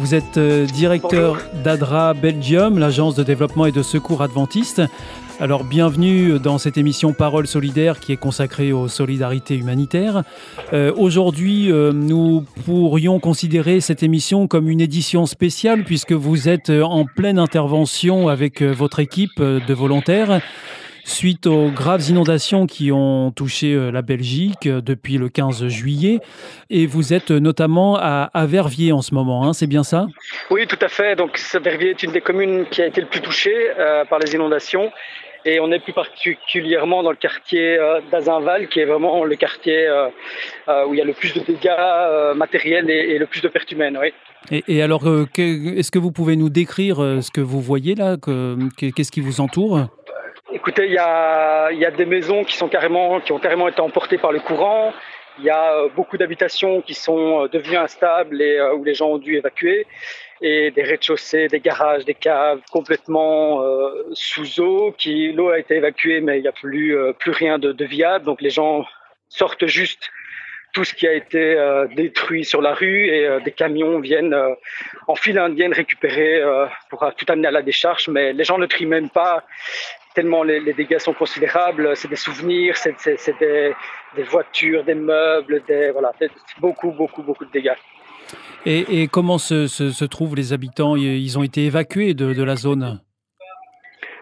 Vous 0.00 0.14
êtes 0.14 0.38
euh, 0.38 0.64
directeur 0.64 1.36
d'ADRA 1.62 2.14
Belgium, 2.14 2.78
l'agence 2.78 3.14
de 3.14 3.22
développement 3.22 3.66
et 3.66 3.70
de 3.70 3.82
secours 3.82 4.22
adventiste. 4.22 4.80
Alors 5.40 5.62
bienvenue 5.62 6.38
dans 6.38 6.56
cette 6.56 6.78
émission 6.78 7.12
Parole 7.12 7.46
solidaire 7.46 8.00
qui 8.00 8.12
est 8.12 8.16
consacrée 8.16 8.72
aux 8.72 8.88
solidarités 8.88 9.56
humanitaires. 9.56 10.22
Euh, 10.72 10.90
aujourd'hui, 10.96 11.70
euh, 11.70 11.92
nous 11.92 12.46
pourrions 12.64 13.20
considérer 13.20 13.82
cette 13.82 14.02
émission 14.02 14.48
comme 14.48 14.70
une 14.70 14.80
édition 14.80 15.26
spéciale 15.26 15.84
puisque 15.84 16.12
vous 16.12 16.48
êtes 16.48 16.70
en 16.70 17.04
pleine 17.04 17.38
intervention 17.38 18.28
avec 18.28 18.62
votre 18.62 19.00
équipe 19.00 19.42
de 19.42 19.74
volontaires 19.74 20.40
suite 21.04 21.46
aux 21.46 21.70
graves 21.70 22.08
inondations 22.08 22.66
qui 22.66 22.92
ont 22.92 23.30
touché 23.30 23.74
euh, 23.74 23.90
la 23.90 24.02
Belgique 24.02 24.66
euh, 24.66 24.80
depuis 24.80 25.18
le 25.18 25.28
15 25.28 25.68
juillet. 25.68 26.20
Et 26.70 26.86
vous 26.86 27.12
êtes 27.12 27.30
notamment 27.30 27.96
à, 27.96 28.28
Verviers 28.46 28.92
en 28.92 29.02
ce 29.02 29.14
moment, 29.14 29.46
hein, 29.46 29.52
c'est 29.52 29.66
bien 29.66 29.82
ça? 29.82 30.06
Oui, 30.50 30.66
tout 30.66 30.78
à 30.80 30.88
fait. 30.88 31.16
Donc 31.16 31.38
Verviers 31.62 31.90
est 31.90 32.02
une 32.02 32.12
des 32.12 32.20
communes 32.20 32.66
qui 32.70 32.82
a 32.82 32.86
été 32.86 33.00
le 33.00 33.06
plus 33.06 33.20
touchée 33.20 33.70
euh, 33.78 34.04
par 34.04 34.18
les 34.18 34.34
inondations. 34.34 34.90
Et 35.44 35.58
on 35.58 35.72
est 35.72 35.78
plus 35.78 35.94
particulièrement 35.94 37.02
dans 37.02 37.10
le 37.10 37.16
quartier 37.16 37.78
d'Azinval, 38.12 38.68
qui 38.68 38.80
est 38.80 38.84
vraiment 38.84 39.24
le 39.24 39.36
quartier 39.36 39.88
où 40.68 40.92
il 40.92 40.98
y 40.98 41.00
a 41.00 41.04
le 41.04 41.14
plus 41.14 41.32
de 41.32 41.40
dégâts 41.40 42.36
matériels 42.36 42.90
et, 42.90 43.16
le 43.16 43.24
plus 43.24 43.40
de 43.40 43.48
pertes 43.48 43.72
humaines. 43.72 43.98
Oui. 43.98 44.12
Et, 44.68 44.82
alors, 44.82 45.04
est-ce 45.38 45.90
que 45.90 45.98
vous 45.98 46.12
pouvez 46.12 46.36
nous 46.36 46.50
décrire 46.50 46.96
ce 46.96 47.30
que 47.30 47.40
vous 47.40 47.62
voyez 47.62 47.94
là? 47.94 48.18
Qu'est-ce 48.76 49.10
qui 49.10 49.22
vous 49.22 49.40
entoure? 49.40 49.88
Écoutez, 50.52 50.86
il 50.86 50.92
y 50.92 50.98
a, 50.98 51.70
y 51.70 51.84
a, 51.84 51.92
des 51.92 52.06
maisons 52.06 52.42
qui, 52.42 52.56
sont 52.56 52.68
carrément, 52.68 53.20
qui 53.20 53.30
ont 53.30 53.38
carrément 53.38 53.68
été 53.68 53.80
emportées 53.80 54.18
par 54.18 54.32
le 54.32 54.40
courant. 54.40 54.92
Il 55.38 55.44
y 55.44 55.50
a 55.50 55.74
euh, 55.74 55.88
beaucoup 55.94 56.18
d'habitations 56.18 56.80
qui 56.80 56.94
sont 56.94 57.44
euh, 57.44 57.48
devenues 57.48 57.76
instables 57.76 58.42
et 58.42 58.58
euh, 58.58 58.74
où 58.74 58.82
les 58.82 58.94
gens 58.94 59.10
ont 59.10 59.18
dû 59.18 59.36
évacuer. 59.36 59.86
Et 60.42 60.72
des 60.72 60.82
rez-de-chaussée, 60.82 61.46
des 61.46 61.60
garages, 61.60 62.04
des 62.04 62.14
caves 62.14 62.60
complètement 62.72 63.62
sous 64.12 64.60
eau. 64.60 64.92
Qui 64.96 65.32
l'eau 65.32 65.50
a 65.50 65.58
été 65.58 65.76
évacuée, 65.76 66.20
mais 66.22 66.38
il 66.38 66.42
n'y 66.42 66.48
a 66.48 66.52
plus 66.52 66.96
plus 67.18 67.30
rien 67.30 67.58
de, 67.58 67.72
de, 67.72 67.84
viable. 67.84 68.24
Donc 68.24 68.40
les 68.40 68.48
gens 68.48 68.86
sortent 69.28 69.66
juste 69.66 70.08
tout 70.72 70.82
ce 70.82 70.94
qui 70.94 71.06
a 71.06 71.12
été 71.12 71.58
détruit 71.94 72.46
sur 72.46 72.62
la 72.62 72.72
rue 72.72 73.08
et 73.08 73.28
des 73.44 73.52
camions 73.52 74.00
viennent 74.00 74.34
en 75.08 75.14
file 75.14 75.38
indienne 75.38 75.74
récupérer 75.74 76.42
pour 76.88 77.06
tout 77.18 77.26
amener 77.28 77.48
à 77.48 77.50
la 77.50 77.60
décharge. 77.60 78.08
Mais 78.08 78.32
les 78.32 78.44
gens 78.44 78.56
ne 78.56 78.64
trient 78.64 78.86
même 78.86 79.10
pas 79.10 79.44
tellement 80.20 80.42
les, 80.42 80.74
dégâts 80.74 80.98
sont 80.98 81.14
considérables. 81.14 81.96
C'est 81.96 82.08
des 82.08 82.22
souvenirs, 82.26 82.76
c'est 82.76 83.38
des, 83.40 83.72
des, 84.16 84.22
voitures, 84.24 84.84
des 84.84 84.94
meubles, 84.94 85.62
des, 85.66 85.90
voilà, 85.92 86.12
beaucoup, 86.58 86.90
beaucoup, 86.90 87.22
beaucoup 87.22 87.46
de 87.46 87.50
dégâts. 87.50 87.78
Et, 88.66 89.02
et 89.02 89.08
comment 89.08 89.38
se, 89.38 89.66
se, 89.66 90.04
trouvent 90.04 90.36
les 90.36 90.52
habitants? 90.52 90.94
Ils 90.96 91.38
ont 91.38 91.42
été 91.42 91.64
évacués 91.64 92.12
de, 92.12 92.34
de 92.34 92.42
la 92.42 92.56
zone? 92.56 93.00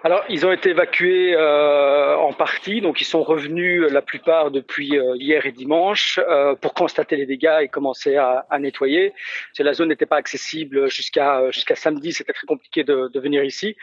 Alors, 0.04 0.22
ils 0.28 0.46
ont 0.46 0.52
été 0.52 0.70
évacués 0.70 1.34
euh, 1.34 2.16
en 2.16 2.32
partie, 2.32 2.80
donc 2.80 3.00
ils 3.00 3.04
sont 3.04 3.24
revenus 3.24 3.82
la 3.90 4.00
plupart 4.00 4.52
depuis 4.52 4.96
euh, 4.96 5.16
hier 5.16 5.44
et 5.44 5.50
dimanche 5.50 6.20
euh, 6.20 6.54
pour 6.54 6.72
constater 6.72 7.16
les 7.16 7.26
dégâts 7.26 7.58
et 7.62 7.68
commencer 7.68 8.14
à, 8.14 8.46
à 8.48 8.60
nettoyer. 8.60 9.12
la 9.58 9.72
zone 9.72 9.88
n'était 9.88 10.06
pas 10.06 10.16
accessible 10.16 10.88
jusqu'à 10.88 11.50
jusqu'à 11.50 11.74
samedi, 11.74 12.12
c'était 12.12 12.32
très 12.32 12.46
compliqué 12.46 12.84
de, 12.84 13.10
de, 13.12 13.20
venir 13.20 13.42
ici. 13.42 13.76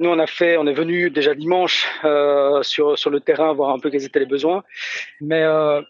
Nous, 0.00 0.08
on 0.08 0.18
a 0.18 0.26
fait, 0.26 0.56
on 0.56 0.66
est 0.66 0.72
venu 0.72 1.10
déjà 1.10 1.34
dimanche 1.34 1.86
euh, 2.06 2.62
sur 2.62 2.98
sur 2.98 3.10
le 3.10 3.20
terrain 3.20 3.52
voir 3.52 3.68
un 3.68 3.78
peu 3.78 3.90
quels 3.90 4.02
étaient 4.02 4.18
les 4.18 4.24
besoins, 4.24 4.64
mais 5.20 5.42
euh, 5.42 5.82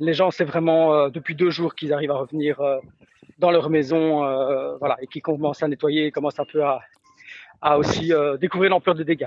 les 0.00 0.14
gens, 0.14 0.30
c'est 0.30 0.46
vraiment 0.46 0.94
euh, 0.94 1.10
depuis 1.10 1.34
deux 1.34 1.50
jours 1.50 1.74
qu'ils 1.74 1.92
arrivent 1.92 2.10
à 2.10 2.16
revenir 2.16 2.58
dans 3.38 3.50
leur 3.50 3.68
maison, 3.68 4.20
voilà, 4.80 4.96
et 5.02 5.06
qui 5.06 5.20
commencent 5.20 5.62
à 5.62 5.68
nettoyer, 5.68 6.10
commencent 6.10 6.40
un 6.40 6.46
peu 6.50 6.64
à 6.64 6.80
à 7.60 7.76
aussi 7.76 8.12
découvrir 8.40 8.70
l'ampleur 8.70 8.94
des 8.94 9.04
dégâts. 9.04 9.26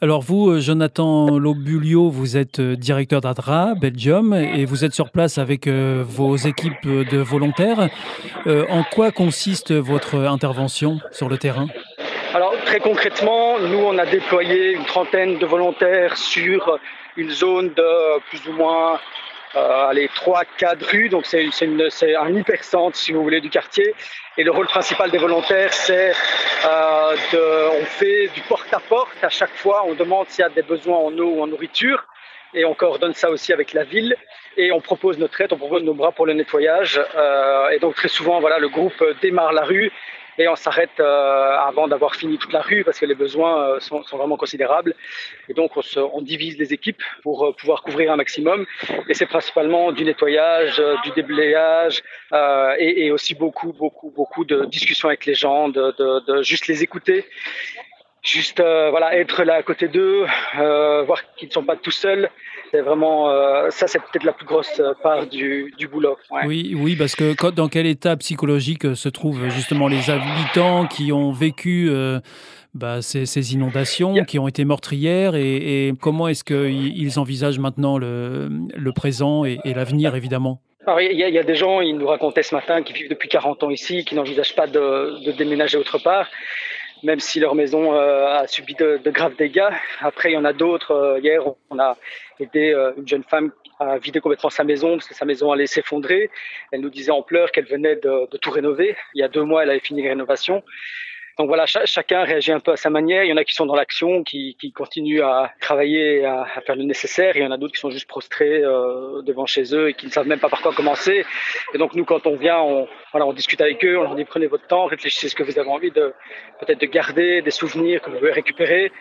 Alors 0.00 0.22
vous, 0.22 0.60
Jonathan 0.60 1.38
Lobulio, 1.38 2.10
vous 2.10 2.36
êtes 2.36 2.60
directeur 2.60 3.20
d'ADRA, 3.20 3.76
Belgium, 3.80 4.34
et 4.34 4.64
vous 4.64 4.84
êtes 4.84 4.92
sur 4.92 5.10
place 5.10 5.38
avec 5.38 5.68
vos 5.68 6.34
équipes 6.36 6.84
de 6.84 7.18
volontaires. 7.18 7.88
en 8.46 8.82
quoi 8.92 9.12
consiste 9.12 9.72
votre 9.72 10.16
intervention 10.16 10.98
sur 11.12 11.28
le 11.28 11.38
terrain? 11.38 11.68
Alors 12.32 12.54
très 12.64 12.78
concrètement, 12.78 13.58
nous 13.58 13.78
on 13.78 13.98
a 13.98 14.06
déployé 14.06 14.72
une 14.72 14.84
trentaine 14.84 15.38
de 15.38 15.46
volontaires 15.46 16.16
sur 16.16 16.78
une 17.16 17.30
zone 17.30 17.72
de 17.74 18.20
plus 18.28 18.46
ou 18.46 18.52
moins 18.52 19.00
euh, 19.56 19.88
allez, 19.88 20.08
3 20.14 20.44
4 20.56 20.86
rues, 20.86 21.08
donc 21.08 21.26
c'est 21.26 21.48
un 22.14 22.32
hypercentre 22.32 22.96
si 22.96 23.12
vous 23.12 23.22
voulez 23.22 23.40
du 23.40 23.50
quartier. 23.50 23.94
Et 24.38 24.44
le 24.44 24.52
rôle 24.52 24.68
principal 24.68 25.10
des 25.10 25.18
volontaires, 25.18 25.72
c'est 25.72 26.12
euh, 26.66 27.16
de, 27.32 27.80
on 27.82 27.84
fait 27.84 28.28
du 28.28 28.42
porte-à-porte 28.42 29.16
-à, 29.22 29.28
chaque 29.28 29.56
fois, 29.56 29.82
on 29.86 29.94
demande 29.94 30.28
s'il 30.28 30.42
y 30.42 30.46
a 30.46 30.50
des 30.50 30.62
besoins 30.62 30.98
en 30.98 31.12
eau 31.18 31.30
ou 31.34 31.42
en 31.42 31.48
nourriture, 31.48 32.04
et 32.54 32.64
on 32.64 32.74
coordonne 32.74 33.14
ça 33.14 33.28
aussi 33.28 33.52
avec 33.52 33.72
la 33.72 33.82
ville. 33.82 34.14
Et 34.56 34.70
on 34.70 34.80
propose 34.80 35.18
notre 35.18 35.40
aide, 35.40 35.52
on 35.52 35.56
propose 35.56 35.82
nos 35.82 35.94
bras 35.94 36.12
pour 36.12 36.26
le 36.26 36.34
nettoyage. 36.34 37.00
Euh, 37.16 37.70
et 37.70 37.78
donc 37.80 37.94
très 37.96 38.08
souvent, 38.08 38.40
voilà, 38.40 38.58
le 38.58 38.68
groupe 38.68 39.02
démarre 39.20 39.52
la 39.52 39.62
rue 39.62 39.90
et 40.40 40.48
on 40.48 40.56
s'arrête 40.56 40.98
euh, 41.00 41.68
avant 41.70 41.86
d'avoir 41.86 42.16
fini 42.16 42.38
toute 42.38 42.52
la 42.52 42.62
rue 42.62 42.82
parce 42.82 42.98
que 42.98 43.04
les 43.04 43.14
besoins 43.14 43.62
euh, 43.62 43.80
sont, 43.80 44.00
vraiment 44.12 44.38
considérables. 44.38 44.94
Et 45.50 45.54
donc 45.54 45.76
on, 45.76 45.82
se, 45.82 46.00
on 46.00 46.22
divise 46.22 46.56
les 46.58 46.72
équipes 46.72 47.02
pour 47.22 47.44
euh, 47.44 47.52
pouvoir 47.52 47.82
couvrir 47.82 48.10
un 48.10 48.16
maximum. 48.16 48.64
Et 49.08 49.14
c'est 49.14 49.26
principalement 49.26 49.92
du 49.92 50.02
nettoyage, 50.04 50.82
du 51.04 51.10
déblayage 51.10 52.02
et, 52.78 53.10
aussi 53.10 53.34
beaucoup, 53.34 53.72
beaucoup, 53.72 54.10
beaucoup 54.10 54.44
de 54.46 54.64
discussions 54.64 55.08
avec 55.08 55.26
les 55.26 55.34
gens, 55.34 55.68
de, 55.68 55.94
de, 56.26 56.42
juste 56.42 56.66
les 56.68 56.82
écouter 56.82 57.24
juste 58.22 58.60
voilà 58.60 59.16
être 59.16 59.44
là 59.44 59.54
à 59.54 59.62
côté 59.62 59.88
d'eux, 59.88 60.26
voir 60.54 61.20
qu'ils 61.36 61.48
ne 61.48 61.52
sont 61.52 61.64
pas 61.64 61.76
tout 61.76 61.90
seuls 61.90 62.28
c'est 62.70 62.80
vraiment 62.80 63.30
euh, 63.30 63.68
ça, 63.70 63.86
c'est 63.86 63.98
peut-être 63.98 64.24
la 64.24 64.32
plus 64.32 64.46
grosse 64.46 64.80
part 65.02 65.26
du, 65.26 65.72
du 65.76 65.88
boulot. 65.88 66.16
Oui, 66.46 66.74
oui, 66.76 66.96
parce 66.96 67.16
que 67.16 67.50
dans 67.50 67.68
quel 67.68 67.86
état 67.86 68.16
psychologique 68.16 68.84
euh, 68.84 68.94
se 68.94 69.08
trouvent 69.08 69.48
justement 69.48 69.88
les 69.88 70.10
habitants 70.10 70.86
qui 70.86 71.12
ont 71.12 71.32
vécu 71.32 71.88
euh, 71.90 72.20
bah, 72.74 73.02
ces, 73.02 73.26
ces, 73.26 73.54
inondations, 73.54 74.14
qui 74.24 74.38
ont 74.38 74.48
été 74.48 74.64
meurtrières, 74.64 75.34
et, 75.34 75.88
et 75.88 75.92
comment 76.00 76.28
est-ce 76.28 76.44
qu'ils 76.44 77.18
envisagent 77.18 77.58
maintenant 77.58 77.98
le, 77.98 78.48
le 78.74 78.92
présent 78.92 79.44
et, 79.44 79.58
et 79.64 79.74
l'avenir, 79.74 80.14
évidemment? 80.14 80.60
Alors, 80.86 81.00
il 81.00 81.18
y, 81.18 81.22
a, 81.22 81.28
il 81.28 81.34
y, 81.34 81.38
a 81.38 81.42
des 81.42 81.56
gens, 81.56 81.82
ils 81.82 81.96
nous 81.96 82.06
racontaient 82.06 82.42
ce 82.42 82.54
matin, 82.54 82.82
qui 82.82 82.92
vivent 82.94 83.10
depuis 83.10 83.28
40 83.28 83.64
ans 83.64 83.70
ici, 83.70 84.04
qui 84.04 84.14
n'envisagent 84.14 84.56
pas 84.56 84.66
de, 84.66 85.24
de 85.24 85.32
déménager 85.32 85.76
autre 85.76 85.98
part 85.98 86.26
même 87.02 87.20
si 87.20 87.40
leur 87.40 87.54
maison 87.54 87.94
euh, 87.94 88.26
a 88.26 88.46
subi 88.46 88.74
de, 88.74 89.00
de, 89.02 89.10
graves 89.10 89.36
dégâts. 89.36 89.70
Après, 90.00 90.30
il 90.30 90.34
y 90.34 90.36
en 90.36 90.44
a 90.44 90.52
d'autres. 90.52 90.92
Euh, 90.92 91.20
hier, 91.20 91.42
on 91.70 91.78
a 91.78 91.96
aidé 92.38 92.72
euh, 92.72 92.92
une 92.96 93.08
jeune 93.08 93.24
femme 93.24 93.52
à 93.78 93.98
vider 93.98 94.20
complètement 94.20 94.50
sa 94.50 94.64
maison 94.64 94.96
parce 94.96 95.08
que 95.08 95.14
sa 95.14 95.24
maison 95.24 95.52
allait 95.52 95.66
s'effondrer. 95.66 96.30
Elle 96.72 96.80
nous 96.80 96.90
disait 96.90 97.12
en 97.12 97.22
pleurs 97.22 97.50
qu'elle 97.52 97.66
venait 97.66 97.96
de, 97.96 98.30
de, 98.30 98.36
tout 98.36 98.50
rénover. 98.50 98.96
Il 99.14 99.20
y 99.20 99.22
a 99.22 99.28
deux 99.28 99.42
mois, 99.42 99.62
elle 99.62 99.70
avait 99.70 99.80
fini 99.80 100.02
les 100.02 100.10
rénovations. 100.10 100.62
Donc 101.40 101.48
voilà, 101.48 101.64
chacun 101.64 102.24
réagit 102.24 102.52
un 102.52 102.60
peu 102.60 102.72
à 102.72 102.76
sa 102.76 102.90
manière. 102.90 103.24
Il 103.24 103.30
y 103.30 103.32
en 103.32 103.38
a 103.38 103.44
qui 103.44 103.54
sont 103.54 103.64
dans 103.64 103.74
l'action, 103.74 104.22
qui, 104.22 104.58
qui, 104.60 104.72
continuent 104.72 105.22
à 105.22 105.50
travailler, 105.58 106.22
à, 106.26 106.44
faire 106.66 106.76
le 106.76 106.82
nécessaire. 106.82 107.34
il 107.34 107.42
y 107.42 107.46
en 107.46 107.50
a 107.50 107.56
d'autres 107.56 107.72
qui 107.72 107.80
sont 107.80 107.88
juste 107.88 108.06
prostrés 108.06 108.62
euh, 108.62 109.22
devant 109.22 109.46
chez 109.46 109.74
eux 109.74 109.88
et 109.88 109.94
qui 109.94 110.04
ne 110.04 110.10
savent 110.10 110.26
même 110.26 110.38
pas 110.38 110.50
par 110.50 110.60
quoi 110.60 110.74
commencer. 110.74 111.24
Et 111.72 111.78
donc 111.78 111.94
nous, 111.94 112.04
quand 112.04 112.26
on 112.26 112.36
vient, 112.36 112.60
on, 112.60 112.86
voilà, 113.12 113.26
on 113.26 113.32
discute 113.32 113.62
avec 113.62 113.82
eux, 113.86 113.96
on 113.96 114.02
leur 114.02 114.16
dit 114.16 114.26
prenez 114.26 114.48
votre 114.48 114.66
temps, 114.66 114.84
réfléchissez 114.84 115.30
ce 115.30 115.34
que 115.34 115.42
vous 115.42 115.58
avez 115.58 115.70
envie 115.70 115.90
de 115.90 116.12
peut-être 116.60 116.78
de 116.82 116.86
garder, 116.86 117.40
des 117.40 117.50
souvenirs 117.50 118.02
que 118.02 118.10
vous 118.10 118.18
pouvez 118.18 118.32
récupérer. 118.32 118.92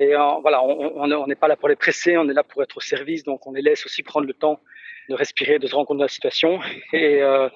Et 0.00 0.14
euh, 0.14 0.18
voilà, 0.42 0.62
on 0.62 1.26
n'est 1.26 1.34
pas 1.34 1.48
là 1.48 1.56
pour 1.56 1.68
les 1.68 1.76
presser, 1.76 2.16
on 2.16 2.28
est 2.28 2.34
là 2.34 2.44
pour 2.44 2.62
être 2.62 2.76
au 2.76 2.80
service. 2.80 3.24
Donc 3.24 3.46
on 3.46 3.52
les 3.52 3.62
laisse 3.62 3.84
aussi 3.84 4.02
prendre 4.02 4.26
le 4.26 4.34
temps 4.34 4.60
de 5.08 5.14
respirer, 5.14 5.58
de 5.58 5.66
se 5.66 5.74
rendre 5.74 5.88
compte 5.88 5.98
de 5.98 6.02
la 6.02 6.08
situation. 6.08 6.60
Et, 6.92 7.22
euh, 7.22 7.48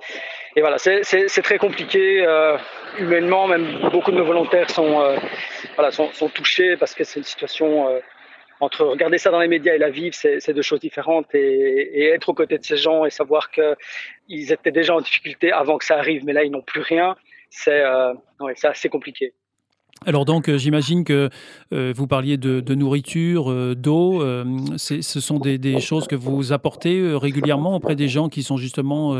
et 0.57 0.61
voilà, 0.61 0.79
c'est 0.79 1.43
très 1.43 1.59
compliqué. 1.59 2.25
Euh, 2.27 2.57
humainement, 2.99 3.47
même 3.47 3.89
beaucoup 3.91 4.11
de 4.11 4.17
nos 4.17 4.25
volontaires 4.25 4.71
sont, 4.71 5.01
euh, 5.01 5.17
voilà, 5.77 5.91
sont, 5.91 6.13
sont, 6.13 6.29
touchés 6.29 6.77
parce 6.77 6.95
que 6.95 7.05
c'est 7.05 7.21
une 7.21 7.25
situation 7.25 7.89
euh, 7.89 8.01
entre 8.61 8.85
regarder 8.85 9.19
ça 9.19 9.31
dans 9.31 9.41
les 9.41 9.49
médias 9.49 9.75
et 9.75 9.79
la 9.79 9.91
vivre, 9.91 10.15
c'est 10.15 10.53
deux 10.53 10.63
choses 10.63 10.81
différentes. 10.81 11.35
Et, 11.35 12.01
et, 12.01 12.09
être 12.11 12.29
aux 12.29 12.35
côtés 12.35 12.59
de 12.59 12.65
ces 12.65 12.77
gens 12.77 13.05
et 13.05 13.11
savoir 13.11 13.51
qu'ils 13.51 14.53
étaient 14.53 14.71
déjà 14.71 14.95
en 14.95 15.01
difficulté 15.01 15.51
avant 15.53 15.79
que 15.79 15.85
ça 15.85 15.97
arrive, 15.97 16.25
mais 16.25 16.33
là, 16.33 16.45
ils 16.45 16.51
n'ont 16.51 16.63
plus 16.63 16.83
rien, 16.83 17.17
c'est 17.51 17.83
euh, 17.83 18.15
ouais, 18.41 18.55
assez 18.63 18.89
compliqué. 18.89 19.35
Alors 20.07 20.25
donc, 20.25 20.49
euh, 20.49 20.59
j'imagine 20.59 21.05
que 21.05 21.31
euh, 21.73 21.93
vous 21.95 22.07
parliez 22.07 22.37
de, 22.37 22.75
nourriture, 22.75 23.51
euh, 23.51 23.75
d'eau. 23.77 24.23
ce 24.77 25.21
sont 25.21 25.39
des, 25.39 25.81
choses 25.81 26.07
que 26.07 26.17
vous 26.17 26.53
apportez 26.53 27.15
régulièrement 27.15 27.77
auprès 27.77 27.95
des 27.95 28.09
gens 28.09 28.29
qui 28.29 28.43
sont 28.43 28.57
justement 28.57 29.17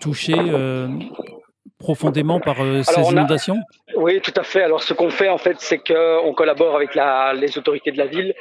touchés 0.00 0.36
profondément 1.78 2.40
par 2.40 2.56
ces 2.82 3.00
inondations? 3.10 3.58
Oui, 3.94 4.20
tout 4.20 4.32
à 4.36 4.42
fait. 4.42 4.62
Alors 4.62 4.82
ce 4.82 4.94
qu'on 4.94 5.10
fait 5.10 5.28
en 5.28 5.38
fait, 5.38 5.56
c'est 5.58 5.78
qu'on 5.78 6.32
collabore 6.34 6.76
avec 6.76 6.94
les 6.94 7.58
autorités 7.58 7.92
de 7.92 7.98
la 7.98 8.06
ville. 8.06 8.34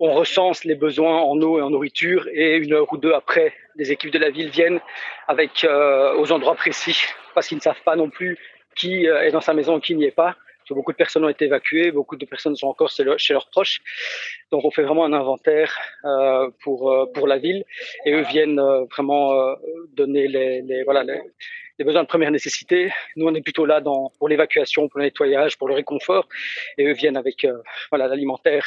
On 0.00 0.14
recense 0.14 0.64
les 0.64 0.76
besoins 0.76 1.20
en 1.20 1.36
eau 1.40 1.58
et 1.58 1.62
en 1.62 1.70
nourriture 1.70 2.26
et 2.32 2.56
une 2.56 2.72
heure 2.72 2.92
ou 2.92 2.96
deux 2.96 3.12
après, 3.12 3.52
les 3.76 3.90
équipes 3.90 4.12
de 4.12 4.18
la 4.18 4.30
ville 4.30 4.50
viennent 4.50 4.80
avec 5.26 5.66
aux 6.18 6.32
endroits 6.32 6.54
précis 6.54 7.02
parce 7.34 7.48
qu'ils 7.48 7.58
ne 7.58 7.62
savent 7.62 7.82
pas 7.84 7.96
non 7.96 8.08
plus 8.08 8.38
qui 8.76 9.06
est 9.06 9.32
dans 9.32 9.40
sa 9.40 9.54
maison 9.54 9.78
et 9.78 9.80
qui 9.80 9.94
n'y 9.94 10.04
est 10.04 10.10
pas 10.10 10.36
beaucoup 10.74 10.92
de 10.92 10.96
personnes 10.96 11.24
ont 11.24 11.28
été 11.28 11.46
évacuées, 11.46 11.90
beaucoup 11.90 12.16
de 12.16 12.24
personnes 12.24 12.56
sont 12.56 12.66
encore 12.66 12.90
chez 12.90 13.32
leurs 13.32 13.48
proches. 13.50 13.80
Donc 14.50 14.64
on 14.64 14.70
fait 14.70 14.82
vraiment 14.82 15.04
un 15.04 15.12
inventaire 15.12 15.72
euh, 16.04 16.50
pour 16.62 16.90
euh, 16.90 17.06
pour 17.12 17.26
la 17.26 17.38
ville 17.38 17.64
et 18.04 18.12
eux 18.12 18.22
viennent 18.22 18.58
euh, 18.58 18.84
vraiment 18.84 19.32
donner 19.94 20.28
les, 20.28 20.82
voilà 20.84 21.02
les, 21.04 21.84
besoins 21.84 22.02
de 22.02 22.08
première 22.08 22.30
nécessité. 22.30 22.90
Nous 23.16 23.26
on 23.26 23.34
est 23.34 23.40
plutôt 23.42 23.66
là 23.66 23.80
dans 23.80 24.10
pour 24.18 24.28
l'évacuation, 24.28 24.88
pour 24.88 24.98
le 25.00 25.06
nettoyage, 25.06 25.58
pour 25.58 25.68
le 25.68 25.74
réconfort 25.74 26.28
et 26.76 26.86
eux 26.86 26.94
viennent 26.94 27.16
avec 27.16 27.46
voilà 27.90 28.08
l'alimentaire 28.08 28.64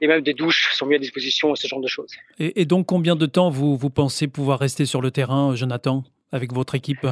et 0.00 0.06
même 0.06 0.22
des 0.22 0.34
douches 0.34 0.72
sont 0.74 0.86
mis 0.86 0.96
à 0.96 0.98
disposition 0.98 1.54
ce 1.54 1.66
genre 1.66 1.80
de 1.80 1.88
choses. 1.88 2.12
Et, 2.38 2.60
et 2.60 2.64
donc 2.64 2.86
combien 2.86 3.16
de 3.16 3.26
temps 3.26 3.50
vous 3.50 3.76
vous 3.76 3.90
pensez 3.90 4.28
pouvoir 4.28 4.58
rester 4.58 4.86
sur 4.86 5.00
le 5.00 5.10
terrain, 5.10 5.54
Jonathan, 5.54 6.04
avec 6.32 6.52
votre 6.52 6.74
équipe? 6.74 7.06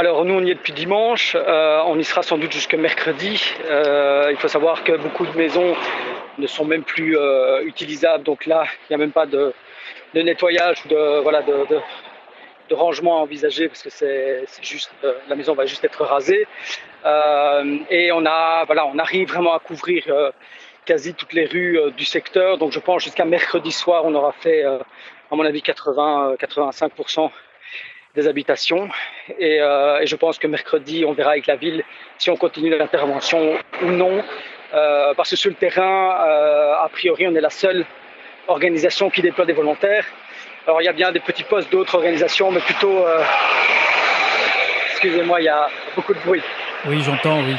Alors 0.00 0.24
nous 0.24 0.32
on 0.32 0.42
y 0.42 0.50
est 0.50 0.54
depuis 0.54 0.72
dimanche, 0.72 1.36
euh, 1.36 1.82
on 1.84 1.98
y 1.98 2.04
sera 2.04 2.22
sans 2.22 2.38
doute 2.38 2.52
jusque 2.52 2.72
mercredi. 2.72 3.52
Euh, 3.68 4.28
il 4.30 4.38
faut 4.38 4.48
savoir 4.48 4.82
que 4.82 4.96
beaucoup 4.96 5.26
de 5.26 5.36
maisons 5.36 5.76
ne 6.38 6.46
sont 6.46 6.64
même 6.64 6.84
plus 6.84 7.18
euh, 7.18 7.62
utilisables, 7.64 8.24
donc 8.24 8.46
là 8.46 8.64
il 8.64 8.92
n'y 8.92 8.94
a 8.94 8.96
même 8.96 9.12
pas 9.12 9.26
de, 9.26 9.52
nettoyage 10.14 10.86
ou 10.86 10.88
de 10.88 12.74
rangement 12.74 13.18
à 13.18 13.20
envisager 13.20 13.68
parce 13.68 13.82
que 13.82 13.90
c'est 13.90 14.46
juste 14.62 14.90
la 15.28 15.34
maison 15.34 15.52
va 15.52 15.66
juste 15.66 15.84
être 15.84 16.02
rasée. 16.02 16.46
Et 17.90 18.10
on 18.10 18.24
arrive 18.24 19.28
vraiment 19.28 19.52
à 19.52 19.58
couvrir 19.58 20.04
quasi 20.86 21.12
toutes 21.12 21.34
les 21.34 21.44
rues 21.44 21.78
du 21.94 22.06
secteur, 22.06 22.56
donc 22.56 22.72
je 22.72 22.80
pense 22.80 23.04
jusqu'à 23.04 23.26
mercredi 23.26 23.70
soir 23.70 24.06
on 24.06 24.14
aura 24.14 24.32
fait 24.32 24.64
à 24.64 24.78
mon 25.32 25.44
avis 25.44 25.60
80 25.60 26.36
85 26.38 26.92
des 28.20 28.28
habitations. 28.28 28.88
Et, 29.38 29.60
euh, 29.60 30.00
et, 30.00 30.06
je 30.06 30.16
pense 30.16 30.38
que 30.38 30.46
mercredi, 30.46 31.04
on 31.04 31.12
verra 31.12 31.32
avec 31.32 31.46
la 31.46 31.56
ville 31.56 31.82
si 32.18 32.30
on 32.30 32.36
continue 32.36 32.70
l'intervention 32.70 33.56
ou 33.82 33.86
non. 33.86 34.22
Euh, 34.72 35.14
parce 35.16 35.30
que 35.30 35.36
sur 35.36 35.50
le 35.50 35.56
terrain, 35.56 36.26
euh, 36.26 36.84
a 36.84 36.88
priori, 36.90 37.26
on 37.26 37.34
est 37.34 37.40
la 37.40 37.50
seule 37.50 37.84
organisation 38.46 39.10
qui 39.10 39.22
déploie 39.22 39.46
des 39.46 39.52
volontaires. 39.52 40.06
Alors 40.66 40.80
il 40.82 40.84
y 40.84 40.88
a 40.88 40.92
bien 40.92 41.10
des 41.10 41.20
petits 41.20 41.44
postes 41.44 41.70
d'autres 41.72 41.94
organisations, 41.94 42.50
mais 42.50 42.60
plutôt... 42.60 43.04
Excusez-moi, 44.90 45.40
il 45.40 45.44
y 45.44 45.48
a 45.48 45.68
beaucoup 45.96 46.12
de 46.12 46.20
bruit. 46.20 46.42
Oui, 46.86 47.00
j'entends, 47.02 47.40
oui 47.40 47.56